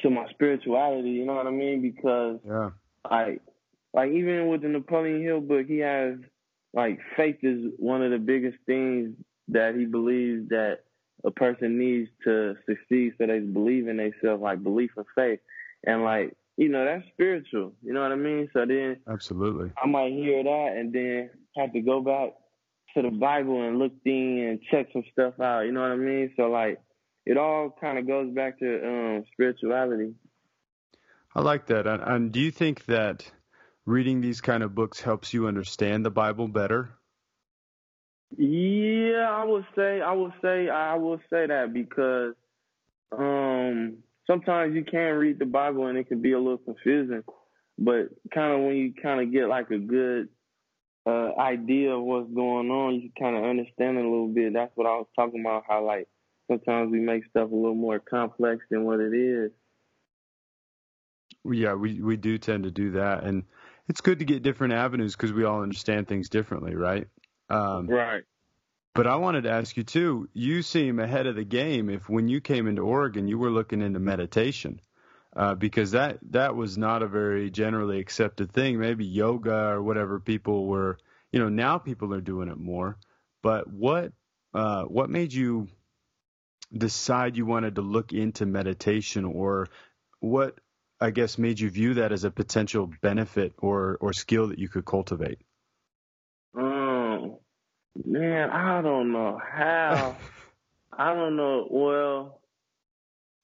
[0.00, 1.10] to my spirituality.
[1.10, 1.82] You know what I mean?
[1.82, 2.70] Because Yeah.
[3.10, 3.40] like
[3.94, 6.16] like even with the Napoleon Hill book, he has
[6.74, 9.14] like faith is one of the biggest things
[9.48, 10.80] that he believes that
[11.24, 15.40] a person needs to succeed so they believe in themselves, like belief and faith.
[15.84, 17.72] And like, you know, that's spiritual.
[17.82, 18.48] You know what I mean?
[18.52, 19.72] So then Absolutely.
[19.82, 22.34] I might hear that and then have to go back
[22.94, 25.62] to the Bible and look in and check some stuff out.
[25.62, 26.32] You know what I mean?
[26.36, 26.80] So like
[27.26, 30.14] it all kind of goes back to um spirituality.
[31.34, 31.86] I like that.
[31.86, 33.30] And, and do you think that
[33.86, 36.90] reading these kind of books helps you understand the Bible better?
[38.36, 42.34] Yeah, I would say I would say I would say that because
[43.16, 47.22] um sometimes you can read the Bible and it can be a little confusing.
[47.78, 50.28] But kind of when you kind of get like a good
[51.06, 54.52] uh, idea of what's going on, you can kind of understand it a little bit.
[54.52, 55.64] That's what I was talking about.
[55.66, 56.08] How like
[56.50, 59.52] sometimes we make stuff a little more complex than what it is.
[61.44, 63.44] Yeah, we we do tend to do that, and
[63.88, 67.06] it's good to get different avenues because we all understand things differently, right?
[67.48, 68.24] Um, right.
[68.94, 70.28] But I wanted to ask you too.
[70.32, 71.88] You seem ahead of the game.
[71.88, 74.80] If when you came into Oregon, you were looking into meditation,
[75.36, 78.78] uh, because that that was not a very generally accepted thing.
[78.78, 80.98] Maybe yoga or whatever people were.
[81.30, 82.98] You know, now people are doing it more.
[83.42, 84.12] But what
[84.52, 85.68] uh, what made you
[86.76, 89.68] decide you wanted to look into meditation, or
[90.18, 90.58] what
[91.00, 94.68] I guess made you view that as a potential benefit or or skill that you
[94.68, 95.38] could cultivate?
[98.04, 100.16] Man, I don't know how.
[100.92, 101.66] I don't know.
[101.70, 102.40] Well,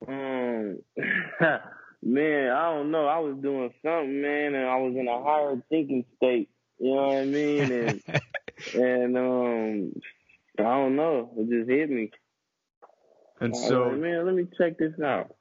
[0.08, 0.78] um,
[2.02, 3.06] man, I don't know.
[3.06, 6.50] I was doing something, man, and I was in a higher thinking state.
[6.78, 7.72] You know what I mean?
[7.72, 8.02] And
[8.74, 9.92] and um,
[10.58, 11.30] I don't know.
[11.36, 12.10] It just hit me.
[13.40, 15.34] And so, like, man, let me check this out.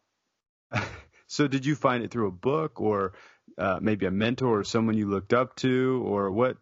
[1.34, 3.14] So did you find it through a book or
[3.58, 6.58] uh, maybe a mentor or someone you looked up to or what?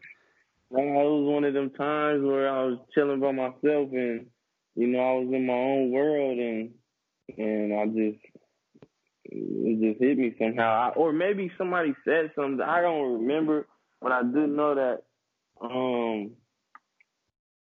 [0.71, 4.27] Well, it was one of them times where I was chilling by myself and
[4.75, 6.71] you know I was in my own world and
[7.37, 8.23] and I just
[9.25, 10.71] it just hit me somehow.
[10.71, 12.61] I, or maybe somebody said something.
[12.61, 13.67] I don't remember,
[14.01, 15.03] but I do know that
[15.61, 16.31] um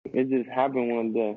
[0.05, 1.37] it just happened one day.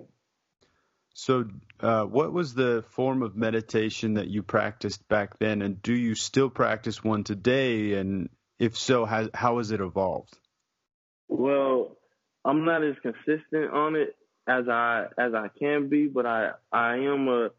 [1.16, 1.50] So,
[1.82, 6.16] uh, what was the form of meditation that you practiced back then, and do you
[6.16, 7.96] still practice one today?
[7.96, 10.40] And if so, how how has it evolved?
[11.28, 11.98] Well,
[12.46, 14.16] I'm not as consistent on it
[14.48, 17.50] as I as I can be, but I I am a,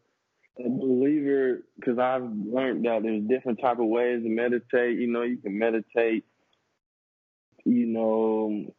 [0.59, 4.97] a believer because I've learned that there's different type of ways to meditate.
[4.97, 6.25] You know, you can meditate,
[7.65, 8.73] you know,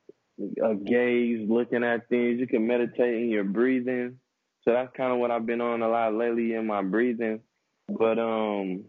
[0.64, 2.40] a gaze, looking at things.
[2.40, 4.18] You can meditate in your breathing.
[4.62, 7.40] So that's kind of what I've been on a lot lately in my breathing.
[7.88, 8.84] But um,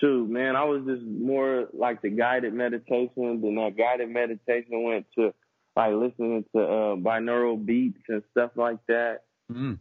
[0.00, 3.40] shoot, man, I was just more like the guided meditation.
[3.42, 5.32] Then that guided meditation went to
[5.76, 9.22] like listening to uh, binaural beats and stuff like that.
[9.52, 9.78] Mm.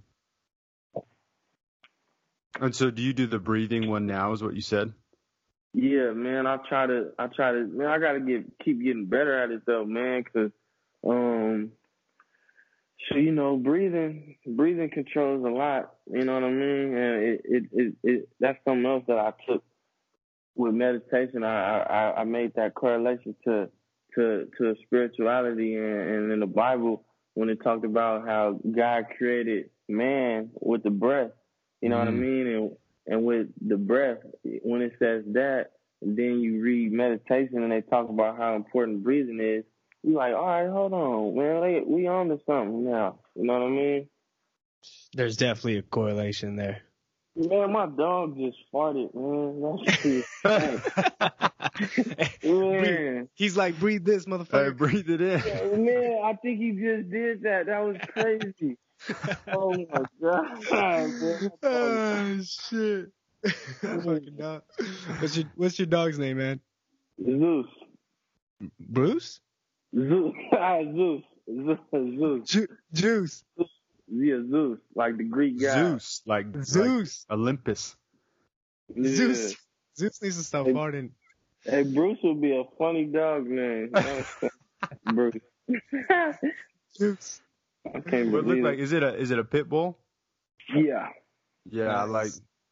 [2.59, 4.32] And so, do you do the breathing one now?
[4.32, 4.93] Is what you said?
[5.74, 6.45] Yeah, man.
[6.45, 7.11] I try to.
[7.18, 7.66] I try to.
[7.66, 10.24] Man, I gotta get keep getting better at it though, man.
[10.24, 10.51] Cause
[11.07, 11.72] um,
[13.09, 15.95] so you know, breathing breathing controls a lot.
[16.09, 16.95] You know what I mean?
[16.95, 19.64] And it it it, it that's something else that I took
[20.56, 21.43] with meditation.
[21.43, 23.70] I I, I made that correlation to
[24.16, 29.70] to to spirituality and, and in the Bible when it talked about how God created
[29.89, 31.32] man with the breath.
[31.82, 31.99] You know mm.
[31.99, 32.22] what I mm-hmm.
[32.22, 32.47] mean?
[32.47, 32.72] And
[33.06, 38.10] and with the breath, when it says that, then you read meditation and they talk
[38.10, 39.66] about how important breathing is
[40.04, 43.20] You're like, all right, hold on, man, like, we on to something now.
[43.36, 44.10] You know what I mean?
[45.14, 46.82] There's definitely a correlation there.
[47.36, 49.80] Man, my dog just farted, man.
[52.44, 53.30] man.
[53.34, 54.66] He's like, breathe this, motherfucker.
[54.66, 55.42] Hey, breathe it in.
[55.44, 57.66] Yeah, man, I think he just did that.
[57.66, 58.78] That was crazy.
[59.52, 60.72] oh my god.
[60.72, 61.52] Man.
[61.64, 63.12] Oh shit.
[63.82, 64.62] Fucking dog.
[65.20, 66.60] What's your What's your dog's name, man?
[67.22, 67.66] Zeus.
[68.80, 69.40] Bruce?
[69.96, 70.34] Zeus.
[70.96, 71.24] Zeus.
[71.92, 72.48] Zeus.
[72.48, 73.44] Ju- Juice.
[74.08, 75.74] Yeah, Zeus, like the Greek guy.
[75.74, 77.95] Zeus, like Zeus, like Olympus.
[78.95, 79.16] Yeah.
[79.16, 79.56] Zeus.
[79.97, 81.12] Zeus needs to stop hey, farting.
[81.64, 83.91] Hey, Bruce would be a funny dog name.
[85.14, 85.36] Bruce.
[86.97, 87.41] Zeus.
[87.93, 88.80] I can't what look like?
[88.80, 89.97] Is it a is it a pit bull?
[90.76, 91.08] Yeah.
[91.70, 91.97] Yeah, nice.
[91.97, 92.32] I like.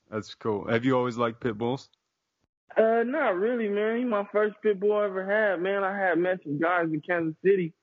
[0.09, 0.67] That's cool.
[0.67, 1.89] Have you always liked pit bulls?
[2.75, 3.97] Uh, not really, man.
[3.97, 5.84] He's my first pit bull I ever had, man.
[5.84, 7.73] I had met some guys in Kansas City,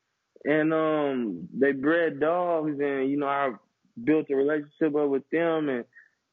[0.45, 3.53] and um, they bred dogs, and you know I
[4.03, 5.85] built a relationship up with them, and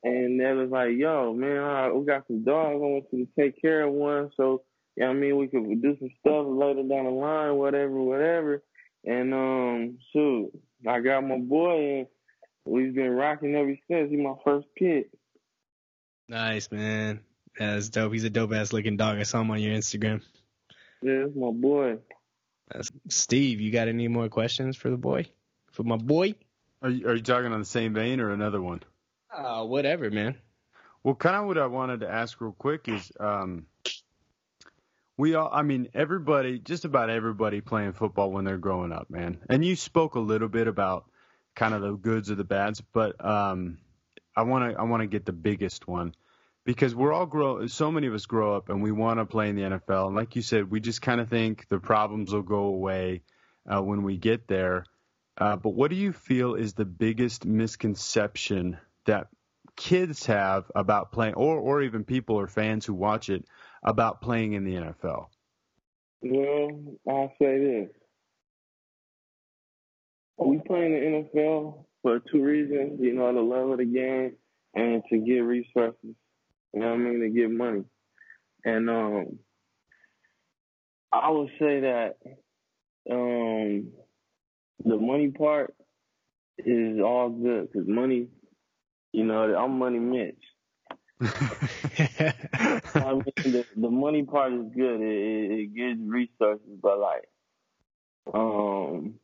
[0.04, 2.76] and they was like, yo, man, I, we got some dogs.
[2.76, 4.64] I want you to take care of one, so
[4.96, 8.00] yeah, you know I mean we could do some stuff later down the line, whatever,
[8.02, 8.64] whatever.
[9.04, 10.52] And um, shoot,
[10.88, 12.08] I got my boy, and
[12.66, 14.10] we've been rocking ever since.
[14.10, 15.10] He's my first pit.
[16.28, 17.20] Nice, man.
[17.58, 18.14] That's dope.
[18.14, 19.18] He's a dope ass looking dog.
[19.18, 20.22] I saw him on your Instagram.
[21.02, 21.98] Yeah, that's my boy.
[23.10, 25.28] Steve, you got any more questions for the boy?
[25.72, 26.36] For my boy?
[26.82, 28.82] Are you, are you talking on the same vein or another one?
[29.36, 30.36] Uh, whatever, man.
[31.04, 33.68] Well, kind of what I wanted to ask real quick is, um,
[35.18, 39.40] we all, I mean, everybody, just about everybody playing football when they're growing up, man.
[39.50, 41.06] And you spoke a little bit about
[41.56, 43.78] kind of the goods or the bads, but um,
[44.36, 46.16] I want to, I want to get the biggest one
[46.66, 49.50] because we're all grow so many of us grow up and we want to play
[49.50, 52.42] in the NFL and like you said we just kind of think the problems will
[52.42, 53.22] go away
[53.72, 54.86] uh, when we get there.
[55.38, 59.28] Uh, but what do you feel is the biggest misconception that
[59.76, 63.46] kids have about playing or or even people or fans who watch it
[63.84, 65.28] about playing in the NFL
[66.22, 66.70] well
[67.08, 67.90] I'll say this.
[70.38, 74.36] We play in the NFL for two reasons you know the love of the game
[74.74, 76.16] and to get resources
[76.76, 77.22] you know what I mean?
[77.22, 77.84] To get money.
[78.66, 79.40] And um,
[81.14, 82.18] I would say that
[83.10, 83.92] um,
[84.84, 85.74] the money part
[86.58, 88.28] is all good because money,
[89.14, 90.36] you know, I'm Money Mitch.
[91.22, 95.00] I mean, the, the money part is good.
[95.00, 97.30] It, it, it gives resources, but like,
[98.34, 99.16] um,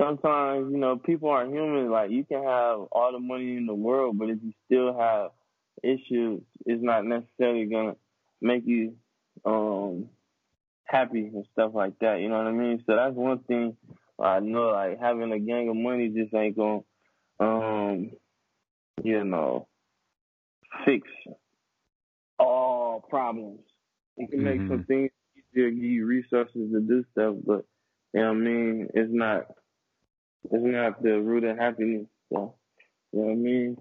[0.00, 1.90] sometimes you know people are human.
[1.90, 5.32] Like you can have all the money in the world, but if you still have
[5.82, 7.96] issue is not necessarily gonna
[8.40, 8.94] make you
[9.44, 10.08] um
[10.84, 12.20] happy and stuff like that.
[12.20, 12.82] You know what I mean?
[12.86, 13.76] So that's one thing
[14.18, 14.70] I know.
[14.70, 16.80] Like having a gang of money just ain't gonna,
[17.38, 18.10] um,
[19.02, 19.68] you know,
[20.84, 21.08] fix
[22.38, 23.60] all problems.
[24.16, 24.68] It can make mm-hmm.
[24.68, 27.64] some things easier, give you resources to do stuff, but
[28.12, 28.88] you know what I mean?
[28.94, 29.46] It's not.
[30.44, 32.06] It's not the root of happiness.
[32.32, 32.54] So,
[33.12, 33.76] you know what I mean?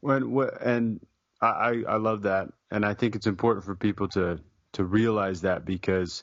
[0.00, 1.00] When what and
[1.40, 4.40] I I love that, and I think it's important for people to
[4.72, 6.22] to realize that because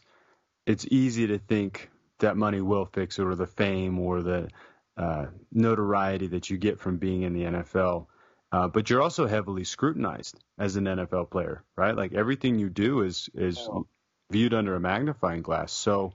[0.65, 4.47] it's easy to think that money will fix it or the fame or the
[4.95, 8.07] uh, notoriety that you get from being in the NFL.
[8.51, 11.95] Uh, but you're also heavily scrutinized as an NFL player, right?
[11.95, 13.87] Like everything you do is is oh.
[14.31, 15.71] viewed under a magnifying glass.
[15.71, 16.13] So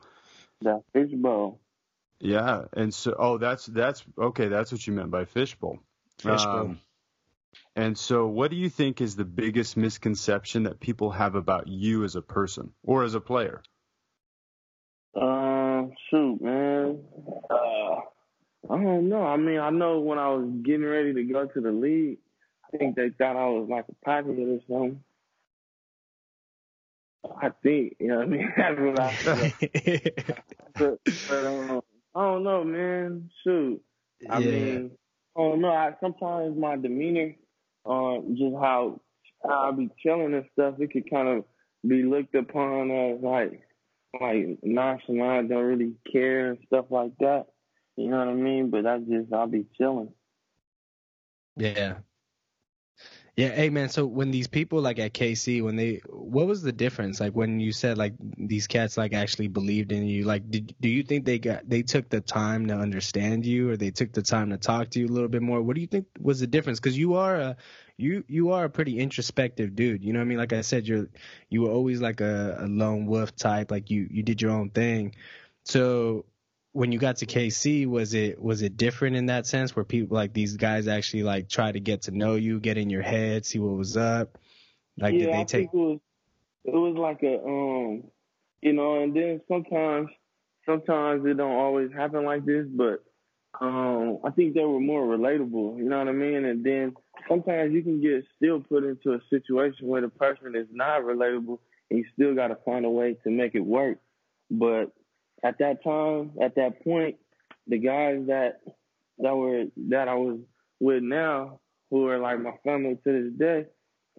[0.62, 1.60] that fishbowl.
[2.20, 4.48] Yeah, and so oh, that's that's okay.
[4.48, 5.80] That's what you meant by fishbowl.
[6.20, 6.58] Fishbowl.
[6.58, 6.80] Um,
[7.78, 12.02] and so, what do you think is the biggest misconception that people have about you
[12.02, 13.62] as a person or as a player?
[15.14, 17.04] Uh, shoot, man.
[17.48, 18.00] Uh,
[18.68, 19.22] I don't know.
[19.22, 22.18] I mean, I know when I was getting ready to go to the league,
[22.64, 25.00] I think they thought I was like a pilot or something.
[27.40, 28.52] I think, you know what I mean?
[28.56, 30.02] That's what I
[30.74, 30.98] but,
[31.28, 31.80] but um,
[32.12, 33.30] I don't know, man.
[33.44, 33.80] Shoot.
[34.28, 34.50] I yeah.
[34.50, 34.90] mean,
[35.36, 35.70] I don't know.
[35.70, 37.36] I, sometimes my demeanor
[37.88, 39.00] on just how
[39.42, 41.44] how I be chilling and stuff, it could kind of
[41.86, 43.60] be looked upon as like
[44.20, 47.46] like nonchalant, don't really care and stuff like that.
[47.96, 48.70] You know what I mean?
[48.70, 50.12] But I just I'll be chilling.
[51.56, 51.94] Yeah,
[53.38, 53.88] yeah, hey man.
[53.88, 57.20] So when these people like at KC, when they, what was the difference?
[57.20, 60.24] Like when you said like these cats like actually believed in you.
[60.24, 63.76] Like, did do you think they got they took the time to understand you, or
[63.76, 65.62] they took the time to talk to you a little bit more?
[65.62, 66.80] What do you think was the difference?
[66.80, 67.56] Because you are a
[67.96, 70.02] you you are a pretty introspective dude.
[70.02, 70.38] You know what I mean?
[70.38, 71.06] Like I said, you're
[71.48, 73.70] you were always like a, a lone wolf type.
[73.70, 75.14] Like you you did your own thing.
[75.62, 76.24] So
[76.78, 80.14] when you got to KC, was it was it different in that sense where people
[80.14, 83.44] like these guys actually like try to get to know you, get in your head,
[83.44, 84.38] see what was up?
[84.96, 85.98] Like yeah, did they I take think it was
[86.66, 88.04] it was like a um
[88.62, 90.08] you know, and then sometimes
[90.66, 93.02] sometimes it don't always happen like this, but
[93.60, 96.44] um I think they were more relatable, you know what I mean?
[96.44, 96.94] And then
[97.28, 101.58] sometimes you can get still put into a situation where the person is not relatable
[101.90, 103.98] and you still gotta find a way to make it work.
[104.48, 104.92] But
[105.42, 107.16] at that time, at that point,
[107.66, 108.60] the guys that
[109.18, 110.38] that were that I was
[110.80, 111.60] with now,
[111.90, 113.66] who are like my family to this day,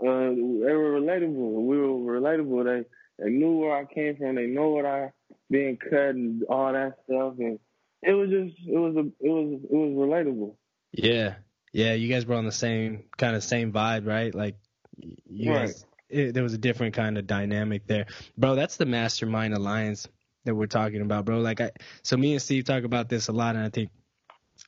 [0.01, 1.65] uh, they were relatable.
[1.65, 2.63] We were relatable.
[2.65, 4.36] They they knew where I came from.
[4.36, 5.11] They know what I
[5.49, 7.59] been cut and all that stuff, and
[8.01, 10.55] it was just it was a it was it was relatable.
[10.91, 11.36] Yeah,
[11.74, 11.93] yeah.
[11.93, 14.34] You guys were on the same kind of same vibe, right?
[14.34, 14.57] Like
[14.97, 15.67] you right.
[15.67, 15.86] guys.
[16.09, 18.55] It, there was a different kind of dynamic there, bro.
[18.55, 20.07] That's the Mastermind Alliance
[20.46, 21.40] that we're talking about, bro.
[21.40, 21.72] Like I,
[22.04, 23.90] so me and Steve talk about this a lot, and I think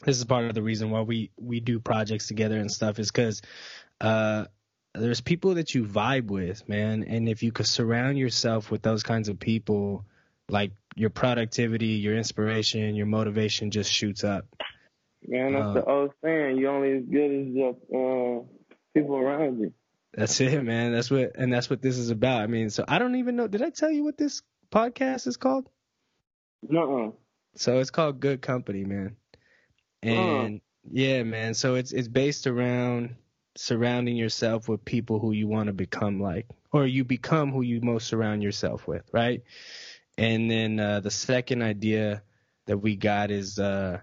[0.05, 3.11] this is part of the reason why we we do projects together and stuff is
[3.11, 3.41] because
[3.99, 4.45] uh,
[4.93, 9.03] there's people that you vibe with, man, and if you could surround yourself with those
[9.03, 10.05] kinds of people,
[10.49, 14.45] like your productivity, your inspiration, your motivation just shoots up.
[15.25, 16.57] Man, that's uh, the old saying.
[16.57, 18.43] You're only as good as the uh,
[18.93, 19.73] people around you.
[20.13, 20.91] That's it, man.
[20.91, 22.41] That's what, and that's what this is about.
[22.41, 23.47] I mean, so I don't even know.
[23.47, 24.41] Did I tell you what this
[24.71, 25.69] podcast is called?
[26.61, 27.17] No.
[27.55, 29.15] So it's called Good Company, man.
[30.01, 30.59] And uh
[30.89, 31.53] yeah, man.
[31.53, 33.15] So it's it's based around
[33.55, 37.81] surrounding yourself with people who you want to become like, or you become who you
[37.81, 39.43] most surround yourself with, right?
[40.17, 42.23] And then uh, the second idea
[42.67, 43.99] that we got is uh,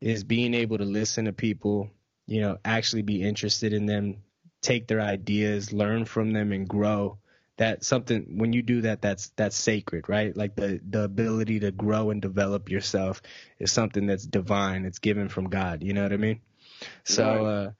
[0.00, 1.90] is being able to listen to people,
[2.26, 4.16] you know, actually be interested in them,
[4.62, 7.18] take their ideas, learn from them, and grow.
[7.60, 10.36] That something when you do that, that's that's sacred, right?
[10.36, 13.22] Like the the ability to grow and develop yourself
[13.58, 14.84] is something that's divine.
[14.84, 15.82] It's given from God.
[15.82, 16.40] You know what I mean?
[17.04, 17.46] So.
[17.46, 17.70] Uh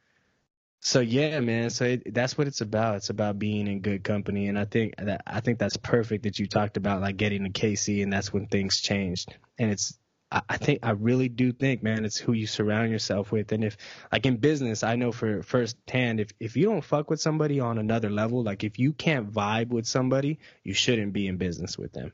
[0.81, 1.69] so yeah, man.
[1.69, 2.97] So it, that's what it's about.
[2.97, 6.39] It's about being in good company, and I think that I think that's perfect that
[6.39, 9.29] you talked about like getting to KC, and that's when things changed.
[9.59, 9.99] And it's
[10.31, 13.53] I, I think I really do think, man, it's who you surround yourself with.
[13.53, 13.77] And if
[14.13, 17.79] like in business, I know for firsthand, if if you don't fuck with somebody on
[17.79, 21.93] another level, like if you can't vibe with somebody, you shouldn't be in business with
[21.93, 22.13] them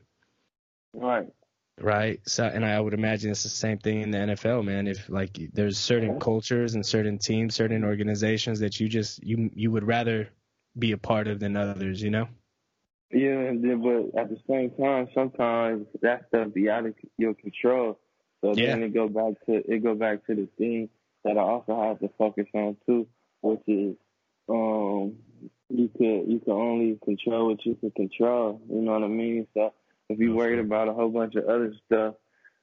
[0.93, 1.27] Right.
[1.79, 2.19] right?
[2.27, 4.87] So, and I would imagine it's the same thing in the NFL, man.
[4.87, 9.71] If like there's certain cultures and certain teams, certain organizations that you just you you
[9.71, 10.29] would rather
[10.77, 12.27] be a part of than others, you know?
[13.11, 17.99] Yeah, but at the same time, sometimes that stuff be out of your control.
[18.41, 18.65] So Yeah.
[18.65, 20.89] then it go back to it go back to the thing
[21.23, 23.07] that I also have to focus on too,
[23.41, 23.95] which is
[24.49, 25.17] um
[25.69, 28.61] you could you can only control what you can control.
[28.69, 29.47] You know what I mean?
[29.53, 29.73] So
[30.09, 32.15] if you're worried about a whole bunch of other stuff,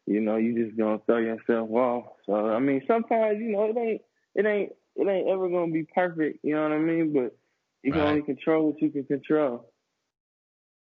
[0.06, 2.04] you know, you just gonna throw yourself off.
[2.26, 4.02] So I mean, sometimes you know it ain't
[4.34, 6.40] it ain't it ain't ever gonna be perfect.
[6.44, 7.12] You know what I mean?
[7.12, 7.36] But
[7.82, 8.08] you can Right.
[8.08, 9.70] only control what you can control.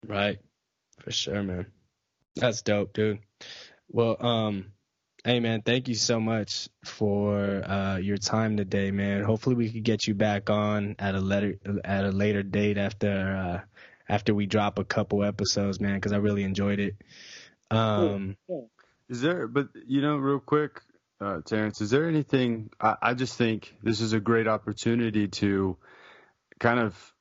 [0.07, 0.39] Right.
[1.01, 1.67] For sure, man.
[2.37, 3.21] That's dope, dude.
[3.89, 4.73] Well, um,
[5.25, 9.23] hey man, thank you so much for uh your time today, man.
[9.23, 13.09] Hopefully we could get you back on at a later at a later date after
[13.09, 13.61] uh
[14.09, 16.97] after we drop a couple episodes, man, because I really enjoyed it.
[17.71, 18.37] Um,
[19.09, 20.81] Is there, but you know, real quick,
[21.21, 22.71] uh, Terrence, is there anything?
[22.81, 25.77] I, I just think this is a great opportunity to
[26.59, 27.15] kind of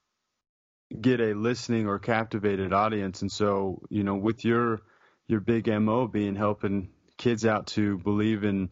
[1.00, 3.22] get a listening or captivated audience.
[3.22, 4.82] And so, you know, with your
[5.28, 8.72] your big mo being helping kids out to believe in,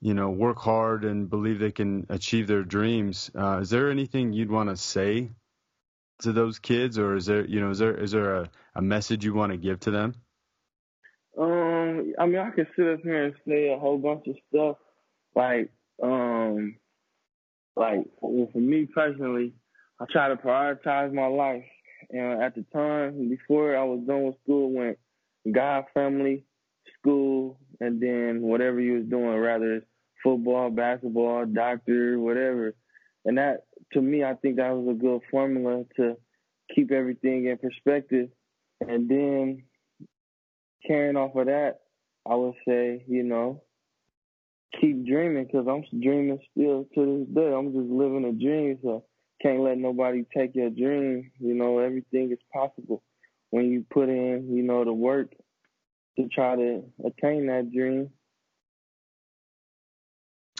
[0.00, 3.30] you know, work hard and believe they can achieve their dreams.
[3.34, 5.30] Uh, is there anything you'd want to say
[6.22, 9.24] to those kids, or is there, you know, is there is there a, a message
[9.24, 10.14] you want to give to them?
[11.38, 14.76] Um, I mean, I could sit up here and say a whole bunch of stuff,
[15.34, 15.70] like,
[16.00, 16.76] um,
[17.76, 19.54] like well, for me personally,
[20.00, 21.64] I try to prioritize my life.
[22.10, 24.98] And at the time, before I was done with school, went
[25.50, 26.44] God, family,
[26.98, 29.84] school, and then whatever you was doing, rather
[30.22, 32.74] football, basketball, doctor, whatever.
[33.24, 36.16] And that, to me, I think that was a good formula to
[36.74, 38.30] keep everything in perspective.
[38.80, 39.64] And then
[40.86, 41.80] carrying off of that,
[42.26, 43.62] I would say, you know,
[44.80, 47.52] keep dreaming because I'm dreaming still to this day.
[47.52, 49.04] I'm just living a dream, so
[49.42, 51.30] can't let nobody take your dream.
[51.38, 53.02] You know, everything is possible
[53.54, 55.32] when you put in, you know, the work
[56.18, 58.10] to try to attain that dream.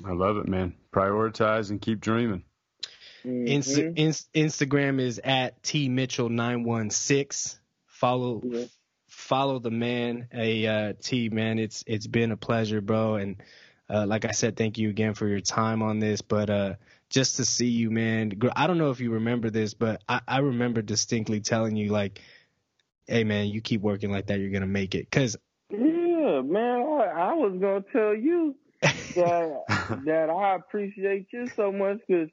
[0.05, 0.77] I love it, man.
[0.95, 2.45] Prioritize and keep dreaming.
[3.25, 3.99] Inst- Mhm.
[3.99, 7.59] inst- Instagram is at T Mitchell nine one six.
[7.87, 8.67] Follow Yeah.
[9.09, 10.29] follow the man.
[10.33, 13.17] A uh, T man, it's it's been a pleasure, bro.
[13.17, 13.43] And
[13.91, 16.21] uh, like I said, thank you again for your time on this.
[16.21, 16.75] But uh,
[17.11, 18.41] just to see you, man.
[18.55, 22.21] I don't know if you remember this, but I, I remember distinctly telling you like,
[23.07, 25.37] "Hey, man, you keep working like that, you're gonna make it." Cause
[25.71, 28.55] Yeah, man, I, I was gonna tell you
[29.15, 29.65] that
[30.05, 32.29] that I appreciate you so much because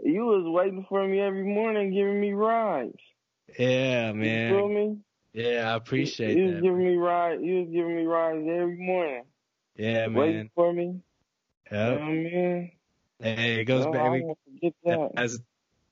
[0.00, 2.94] you was waiting for me every morning, giving me rides.
[3.58, 4.50] yeah, man.
[4.50, 4.98] You feel me?
[5.32, 6.62] Yeah, I appreciate you was that.
[6.62, 7.42] giving me rides.
[7.42, 9.24] You was giving me rides every morning,
[9.76, 10.14] Yeah, man.
[10.16, 11.00] waiting for me.
[11.70, 12.72] You know I mean?
[13.20, 14.10] Hey, it goes Oh, back.
[14.10, 14.24] We-
[14.84, 15.10] that.
[15.14, 15.38] That's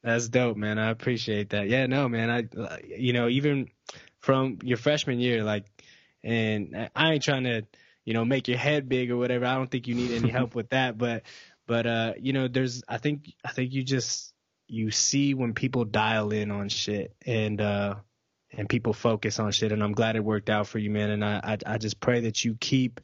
[0.02, 0.78] that's dope, man.
[0.78, 1.68] I appreciate that.
[1.68, 2.30] Yeah, no, man.
[2.30, 3.68] I, you know, even
[4.22, 5.66] from your freshman year, like,
[6.24, 7.66] and I ain't trying to,
[8.04, 9.44] you know, make your head big or whatever.
[9.44, 11.24] I don't think you need any help with that, but,
[11.66, 14.32] but, uh, you know, there's, I think, I think you just,
[14.68, 17.96] you see when people dial in on shit and, uh,
[18.52, 19.72] and people focus on shit.
[19.72, 21.10] And I'm glad it worked out for you, man.
[21.10, 23.00] And I, I, I just pray that you keep,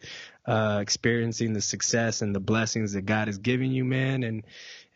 [0.47, 4.23] uh, experiencing the success and the blessings that God has given you, man.
[4.23, 4.45] And,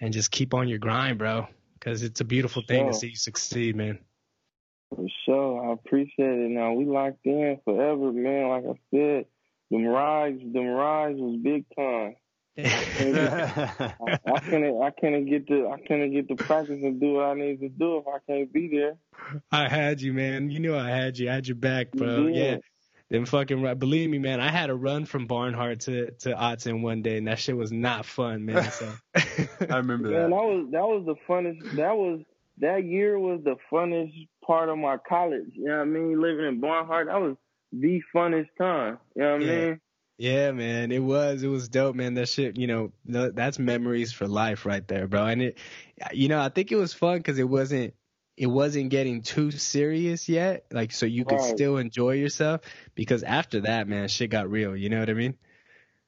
[0.01, 1.49] and just keep on your grind, bro.
[1.81, 3.99] Cause it's a beautiful thing to see you succeed, man.
[4.95, 5.71] For sure.
[5.71, 6.51] I appreciate it.
[6.51, 8.49] Now we locked in forever, man.
[8.49, 9.27] Like I said,
[9.71, 12.17] them rides, them rides was big time.
[12.59, 17.25] I, I couldn't, I couldn't get the, I couldn't get the practice and do what
[17.25, 18.97] I need to do if I can't be there.
[19.51, 20.51] I had you, man.
[20.51, 21.31] You knew I had you.
[21.31, 22.27] I had your back, bro.
[22.27, 22.35] did.
[22.37, 22.57] Yeah.
[23.11, 24.41] Them fucking ri- believe me, man.
[24.41, 27.71] I had a run from Barnhart to to Autzen one day, and that shit was
[27.71, 28.71] not fun, man.
[28.71, 30.31] So I remember Man, that that.
[30.31, 31.77] was that was the funnest.
[31.77, 32.21] That was
[32.59, 35.51] that year was the funnest part of my college.
[35.53, 36.21] You know what I mean?
[36.21, 37.37] Living in Barnhart, that was
[37.73, 38.99] the funnest time.
[39.15, 39.81] You know what I mean?
[40.19, 42.15] Yeah, man, it was it was dope, man.
[42.15, 45.27] That shit, you know, that's memories for life right there, bro.
[45.27, 45.59] And it,
[46.13, 47.95] you know, I think it was fun because it wasn't
[48.37, 51.55] it wasn't getting too serious yet, like so you could right.
[51.55, 52.61] still enjoy yourself.
[52.95, 54.77] Because after that, man, shit got real.
[54.77, 55.35] You know what I mean?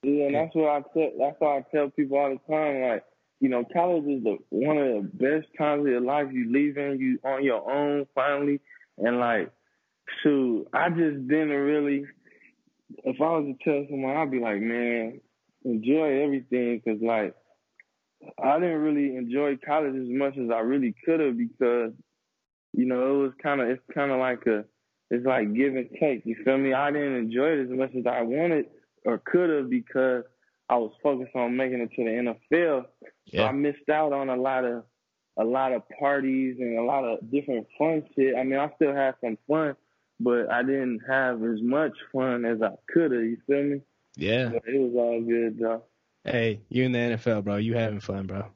[0.04, 1.10] Yeah, and that's what I tell.
[1.18, 3.04] That's why I tell people all the time, like
[3.44, 6.28] you know, college is the one of the best times of your life.
[6.32, 8.58] You leaving, you on your own finally,
[8.96, 9.52] and like,
[10.22, 12.06] shoot, I just didn't really
[13.04, 15.20] if I was to tell someone, I'd be like, man,
[15.62, 17.34] enjoy everything, cause like
[18.42, 21.92] I didn't really enjoy college as much as I really could have because
[22.72, 24.64] you know it was kind of it's kind of like a
[25.10, 26.24] it's like give and take.
[26.24, 26.72] You feel me?
[26.72, 28.68] I didn't enjoy it as much as I wanted
[29.04, 30.24] or could have because
[30.68, 32.86] I was focused on making it to the NFL.
[33.26, 33.40] Yeah.
[33.40, 34.84] So I missed out on a lot of
[35.36, 38.36] a lot of parties and a lot of different fun shit.
[38.36, 39.76] I mean, I still had some fun,
[40.20, 43.22] but I didn't have as much fun as I could have.
[43.22, 43.80] You feel me?
[44.16, 44.50] Yeah.
[44.50, 45.82] But it was all good though.
[46.24, 47.56] Hey, you in the NFL, bro.
[47.56, 48.46] You having fun, bro.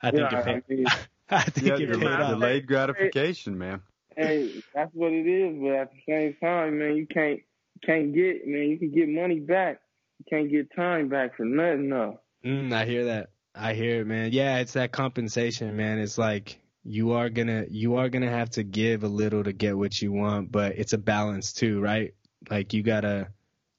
[0.00, 0.86] I think yeah, I, mean,
[1.30, 3.82] I think yeah, you're delayed gratification, man.
[4.16, 5.58] Hey, that's what it is.
[5.60, 7.40] But at the same time, man, you can't
[7.84, 8.68] can't get man.
[8.68, 9.80] You can get money back.
[10.20, 12.20] You can't get time back for nothing, though.
[12.44, 13.30] Mm, I hear that.
[13.54, 14.32] I hear it, man.
[14.32, 15.98] Yeah, it's that compensation, man.
[15.98, 19.78] It's like you are gonna you are gonna have to give a little to get
[19.78, 22.12] what you want, but it's a balance too, right?
[22.50, 23.28] Like you gotta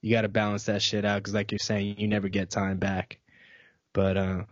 [0.02, 3.20] you gotta balance that shit out because, like you're saying, you never get time back.
[3.94, 4.44] But uh,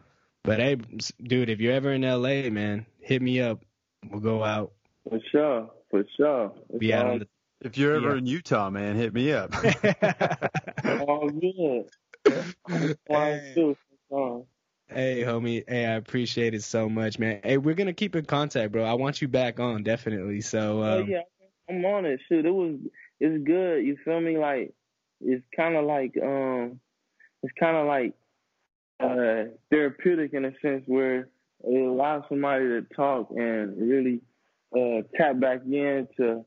[0.44, 0.78] but hey,
[1.22, 3.64] dude, if you're ever in LA, man, hit me up.
[4.10, 4.74] We'll go out.
[5.10, 6.54] For sure, for sure.
[6.78, 7.28] Be out on the,
[7.62, 8.18] if you're ever yeah.
[8.18, 9.54] in Utah, man, hit me up.
[10.86, 11.86] oh, good.
[13.08, 13.76] Hey.
[14.88, 15.64] Hey, homie.
[15.68, 17.42] Hey, I appreciate it so much, man.
[17.44, 18.84] Hey, we're gonna keep in contact, bro.
[18.84, 20.42] I want you back on, definitely.
[20.42, 20.80] So.
[20.80, 21.22] Oh, um, oh yeah,
[21.70, 22.20] I'm on it.
[22.28, 22.76] Shoot, it was.
[23.20, 23.86] It's good.
[23.86, 24.38] You feel me?
[24.38, 24.74] Like,
[25.22, 26.80] it's kind of like um,
[27.44, 28.14] it's kind of like
[29.00, 31.30] uh therapeutic in a sense where
[31.64, 34.22] it allows somebody to talk and really
[34.76, 36.46] uh tap back into,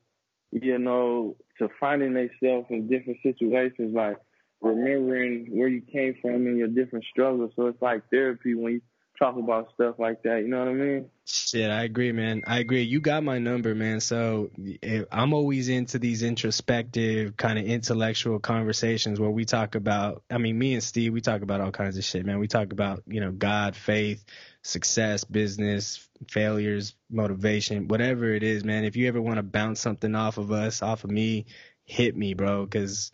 [0.52, 3.94] you know, to finding themselves in different situations.
[3.94, 4.18] Like
[4.60, 7.52] remembering where you came from and your different struggles.
[7.56, 8.80] So it's like therapy when you
[9.18, 10.42] talk about stuff like that.
[10.42, 11.10] You know what I mean?
[11.24, 12.42] Shit, I agree, man.
[12.46, 12.82] I agree.
[12.82, 14.00] You got my number, man.
[14.00, 14.50] So
[14.82, 20.22] eh, I'm always into these introspective, kind of intellectual conversations where we talk about.
[20.30, 22.38] I mean, me and Steve, we talk about all kinds of shit, man.
[22.38, 24.24] We talk about you know God, faith,
[24.62, 28.84] success, business, failures, motivation, whatever it is, man.
[28.84, 31.46] If you ever want to bounce something off of us, off of me,
[31.84, 33.12] hit me, bro, because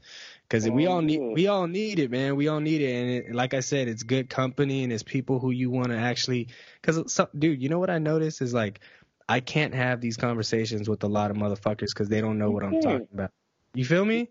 [0.49, 2.37] because we all need we all need it, man.
[2.37, 5.39] We all need it, and it, like I said, it's good company and it's people
[5.39, 6.49] who you want to actually.
[6.81, 8.81] Because, dude, you know what I noticed is like
[9.29, 12.53] I can't have these conversations with a lot of motherfuckers because they don't know you
[12.53, 12.75] what can't.
[12.75, 13.31] I'm talking about.
[13.75, 14.31] You feel me?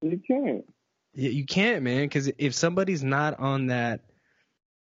[0.00, 0.64] You can't.
[1.14, 2.04] Yeah, you can't, man.
[2.04, 4.02] Because if somebody's not on that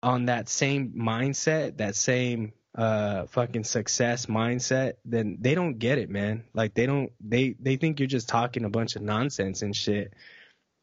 [0.02, 6.10] on that same mindset, that same uh fucking success mindset, then they don't get it,
[6.10, 6.46] man.
[6.56, 10.14] Like they don't they they think you're just talking a bunch of nonsense and shit.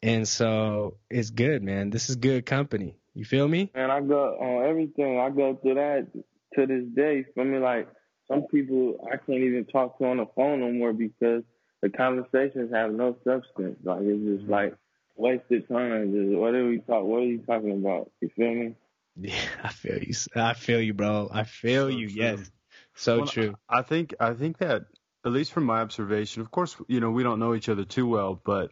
[0.02, 1.90] And so it's good, man.
[1.90, 2.96] This is good company.
[3.14, 3.70] You feel me?
[3.74, 5.18] And I go on everything.
[5.18, 6.06] I go through that
[6.54, 7.24] to this day.
[7.34, 7.88] For me, like
[8.28, 11.42] some people I can't even talk to on the phone no more because
[11.82, 13.78] the conversations have no substance.
[13.82, 14.50] Like it's just mm-hmm.
[14.50, 14.76] like
[15.16, 16.12] wasted time.
[16.12, 17.04] Just what are we talk?
[17.04, 18.10] What are you talking about?
[18.20, 18.74] You feel me?
[19.16, 20.14] Yeah, I feel you.
[20.36, 21.28] I feel you, bro.
[21.30, 22.08] I feel so you.
[22.08, 22.16] True.
[22.22, 22.50] Yes,
[22.94, 23.54] so well, true.
[23.68, 24.82] I think I think that
[25.26, 28.06] at least from my observation, of course, you know, we don't know each other too
[28.06, 28.70] well, but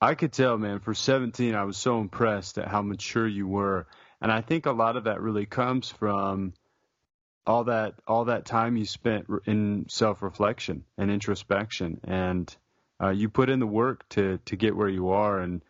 [0.00, 3.86] I could tell, man, for 17, I was so impressed at how mature you were.
[4.20, 6.54] And I think a lot of that really comes from
[7.46, 12.00] all that all that time you spent in self-reflection and introspection.
[12.04, 12.54] And
[13.02, 15.38] uh, you put in the work to to get where you are.
[15.38, 15.62] And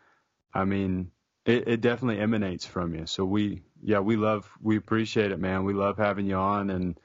[0.53, 1.11] I mean
[1.47, 3.07] it, it definitely emanates from you.
[3.07, 5.65] So we yeah we love we appreciate it man.
[5.65, 6.71] We love having you on.
[6.71, 7.01] And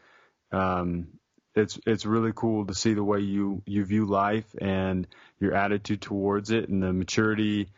[0.51, 1.07] um,
[1.56, 5.08] it's it's really cool to see the way you you view life and
[5.39, 7.70] your attitude towards it and the maturity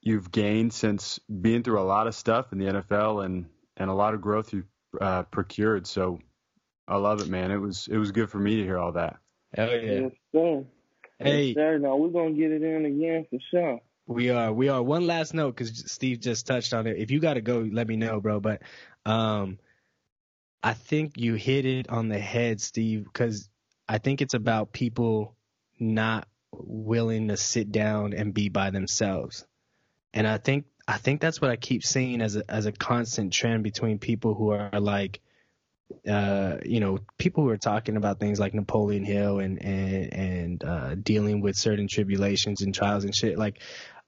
[0.00, 3.46] you've gained since being through a lot of stuff in the NFL and
[3.76, 4.66] and a lot of growth you've
[5.00, 5.86] uh, procured.
[5.86, 6.18] So
[6.86, 7.50] I love it, man.
[7.50, 9.16] It was it was good for me to hear all that.
[9.54, 10.00] Hell yeah.
[10.00, 10.64] Yes, sir.
[11.18, 11.78] Hey, yes, sir.
[11.78, 13.80] Now we're gonna get it in again for sure.
[14.06, 14.52] We are.
[14.52, 14.82] We are.
[14.82, 16.96] One last note because Steve just touched on it.
[16.98, 18.40] If you got to go, let me know, bro.
[18.40, 18.62] But
[19.06, 19.58] um,
[20.62, 23.48] I think you hit it on the head, Steve, because
[23.88, 25.34] I think it's about people
[25.78, 29.46] not willing to sit down and be by themselves.
[30.14, 33.32] And I think I think that's what I keep seeing as a as a constant
[33.32, 35.20] trend between people who are like
[36.08, 40.64] uh, you know, people who are talking about things like Napoleon Hill and and and
[40.64, 43.38] uh, dealing with certain tribulations and trials and shit.
[43.38, 43.60] Like,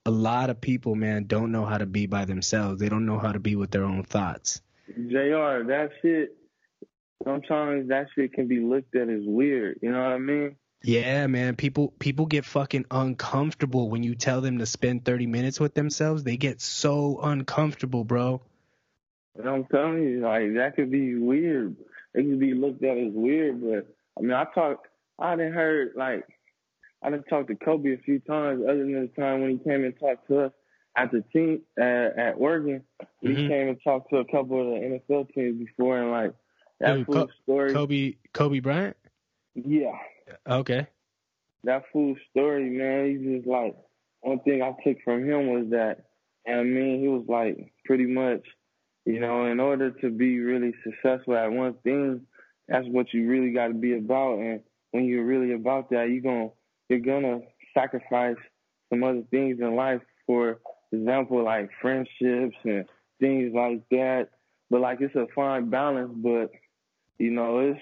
[0.06, 2.80] a lot of people, man, don't know how to be by themselves.
[2.80, 4.60] They don't know how to be with their own thoughts.
[4.86, 5.64] Jr.
[5.66, 6.36] That shit.
[7.24, 9.78] Sometimes that shit can be looked at as weird.
[9.82, 10.56] You know what I mean?
[10.82, 11.56] Yeah, man.
[11.56, 16.24] People people get fucking uncomfortable when you tell them to spend 30 minutes with themselves.
[16.24, 18.42] They get so uncomfortable, bro.
[19.36, 21.76] And I'm telling you, like that could be weird.
[22.14, 23.86] It could be looked at as weird, but
[24.18, 24.86] I mean, I talk.
[25.18, 26.26] I didn't heard like
[27.02, 29.84] I done talked to Kobe a few times, other than the time when he came
[29.84, 30.52] and talked to us
[30.96, 32.82] at the team uh, at Oregon.
[33.22, 33.28] Mm-hmm.
[33.28, 36.34] He came and talked to a couple of the NFL teams before, and like
[36.84, 37.72] that Dude, fool Co- story.
[37.72, 38.96] Kobe Kobe Bryant.
[39.54, 39.98] Yeah.
[40.48, 40.86] Okay.
[41.64, 43.06] That fool story, man.
[43.06, 43.76] He's just like
[44.20, 46.04] one thing I took from him was that,
[46.46, 48.42] and I mean, he was like pretty much,
[49.06, 52.26] you know, in order to be really successful at one thing,
[52.68, 54.60] that's what you really got to be about, and
[54.90, 56.50] when you're really about that, you're gonna
[56.88, 57.40] you're gonna
[57.72, 58.36] sacrifice
[58.90, 60.00] some other things in life.
[60.26, 60.60] For
[60.92, 62.84] example, like friendships and
[63.20, 64.28] things like that.
[64.70, 66.12] But like it's a fine balance.
[66.14, 66.50] But
[67.18, 67.80] you know, it's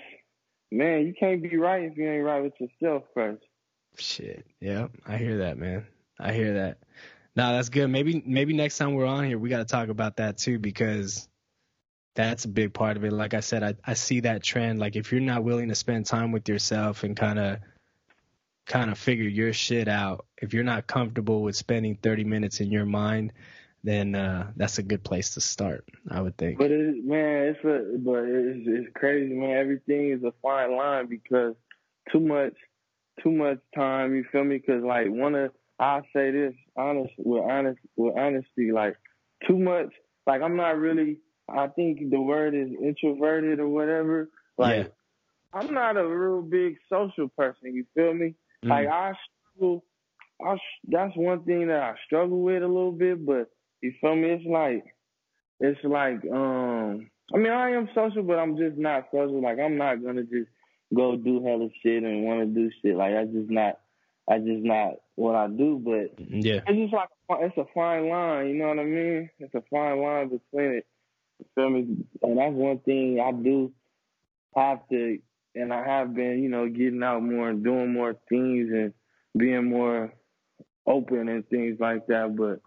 [0.70, 3.44] man, you can't be right if you ain't right with yourself first.
[3.96, 4.46] Shit.
[4.60, 5.86] Yeah, I hear that, man.
[6.18, 6.78] I hear that.
[7.34, 7.88] Nah, that's good.
[7.88, 11.28] Maybe maybe next time we're on here, we got to talk about that too because
[12.14, 13.12] that's a big part of it.
[13.12, 14.78] Like I said, I I see that trend.
[14.78, 17.58] Like if you're not willing to spend time with yourself and kind of
[18.66, 22.70] kind of figure your shit out, if you're not comfortable with spending 30 minutes in
[22.70, 23.32] your mind,
[23.84, 26.58] then uh, that's a good place to start, I would think.
[26.58, 29.56] But it, man, it's a, but it's, it's crazy, man.
[29.56, 31.54] Everything is a fine line because
[32.12, 32.54] too much,
[33.22, 34.14] too much time.
[34.14, 34.58] You feel me?
[34.58, 38.96] Because like one of I say this honest with honest with honesty, like
[39.48, 39.92] too much.
[40.26, 41.18] Like I'm not really.
[41.48, 44.30] I think the word is introverted or whatever.
[44.56, 44.88] Like yeah.
[45.52, 47.74] I'm not a real big social person.
[47.74, 48.36] You feel me?
[48.64, 48.68] Mm.
[48.68, 49.12] Like I
[49.50, 49.84] struggle.
[50.40, 50.56] I
[50.86, 53.50] that's one thing that I struggle with a little bit, but
[53.82, 54.30] you feel me?
[54.30, 54.84] It's like
[55.60, 57.10] it's like um.
[57.34, 59.42] I mean, I am social, but I'm just not social.
[59.42, 60.50] Like I'm not gonna just
[60.94, 62.96] go do hella shit and want to do shit.
[62.96, 63.78] Like I just not.
[64.30, 65.80] I just not what I do.
[65.82, 67.08] But yeah, it's just like
[67.40, 68.48] it's a fine line.
[68.48, 69.30] You know what I mean?
[69.38, 70.86] It's a fine line between it.
[71.38, 71.96] You feel me?
[72.22, 73.72] And that's one thing I do
[74.54, 75.18] have to
[75.54, 78.92] and I have been, you know, getting out more and doing more things and
[79.36, 80.12] being more
[80.86, 82.34] open and things like that.
[82.36, 82.60] But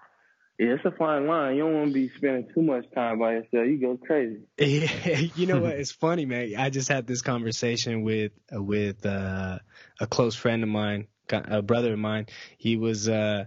[0.58, 1.56] yeah, it's a fine line.
[1.56, 3.68] You don't want to be spending too much time by yourself.
[3.68, 4.41] You go crazy.
[4.58, 5.74] Yeah, you know what?
[5.74, 6.53] It's funny, man.
[6.58, 9.60] I just had this conversation with with uh,
[9.99, 12.28] a close friend of mine, a brother of mine.
[12.58, 13.45] He was uh,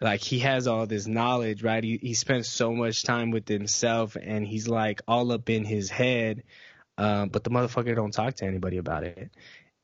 [0.00, 1.82] like he has all this knowledge, right?
[1.82, 5.90] He he spends so much time with himself, and he's like all up in his
[5.90, 6.42] head
[6.98, 9.30] um, but the motherfucker don't talk to anybody about it.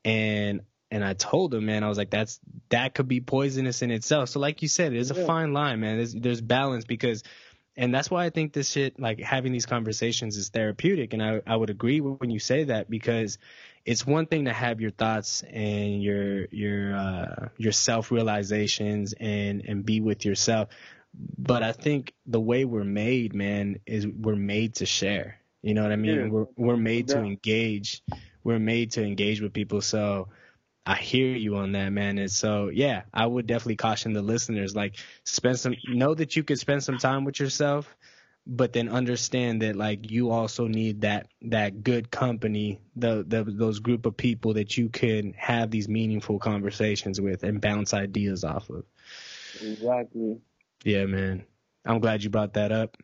[0.03, 0.61] And
[0.93, 2.39] and I told him, man, I was like, that's
[2.69, 4.29] that could be poisonous in itself.
[4.29, 5.25] So like you said, there's a yeah.
[5.25, 5.97] fine line, man.
[5.97, 7.23] There's there's balance because
[7.75, 11.13] and that's why I think this shit, like having these conversations is therapeutic.
[11.13, 13.39] And I, I would agree when you say that because
[13.83, 19.65] it's one thing to have your thoughts and your, your, uh, your self realizations and,
[19.67, 20.69] and be with yourself.
[21.37, 25.39] But I think the way we're made, man, is we're made to share.
[25.63, 26.19] You know what I mean?
[26.19, 26.27] Yeah.
[26.27, 27.15] We're we're made yeah.
[27.15, 28.03] to engage.
[28.43, 29.81] We're made to engage with people.
[29.81, 30.27] So
[30.85, 32.17] I hear you on that, man.
[32.17, 36.43] And so yeah, I would definitely caution the listeners like spend some know that you
[36.43, 37.95] could spend some time with yourself,
[38.45, 43.79] but then understand that like you also need that that good company, the, the those
[43.79, 48.69] group of people that you can have these meaningful conversations with and bounce ideas off
[48.69, 48.83] of.
[49.61, 50.41] Exactly.
[50.83, 51.45] Yeah, man.
[51.85, 52.97] I'm glad you brought that up.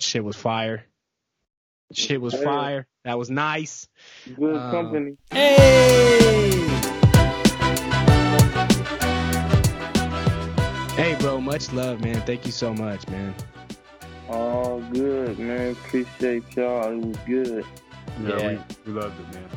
[0.00, 0.84] Shit was fire.
[1.94, 2.44] Shit was hey.
[2.44, 2.86] fire.
[3.04, 3.88] That was nice.
[4.36, 5.16] Good um, company.
[5.30, 6.50] Hey.
[10.96, 11.40] Hey, bro.
[11.40, 12.20] Much love, man.
[12.22, 13.34] Thank you so much, man.
[14.28, 15.72] All good, man.
[15.72, 16.92] Appreciate y'all.
[16.92, 17.64] It was good.
[18.22, 18.48] Yeah, yeah.
[18.86, 19.48] We, we loved it, man.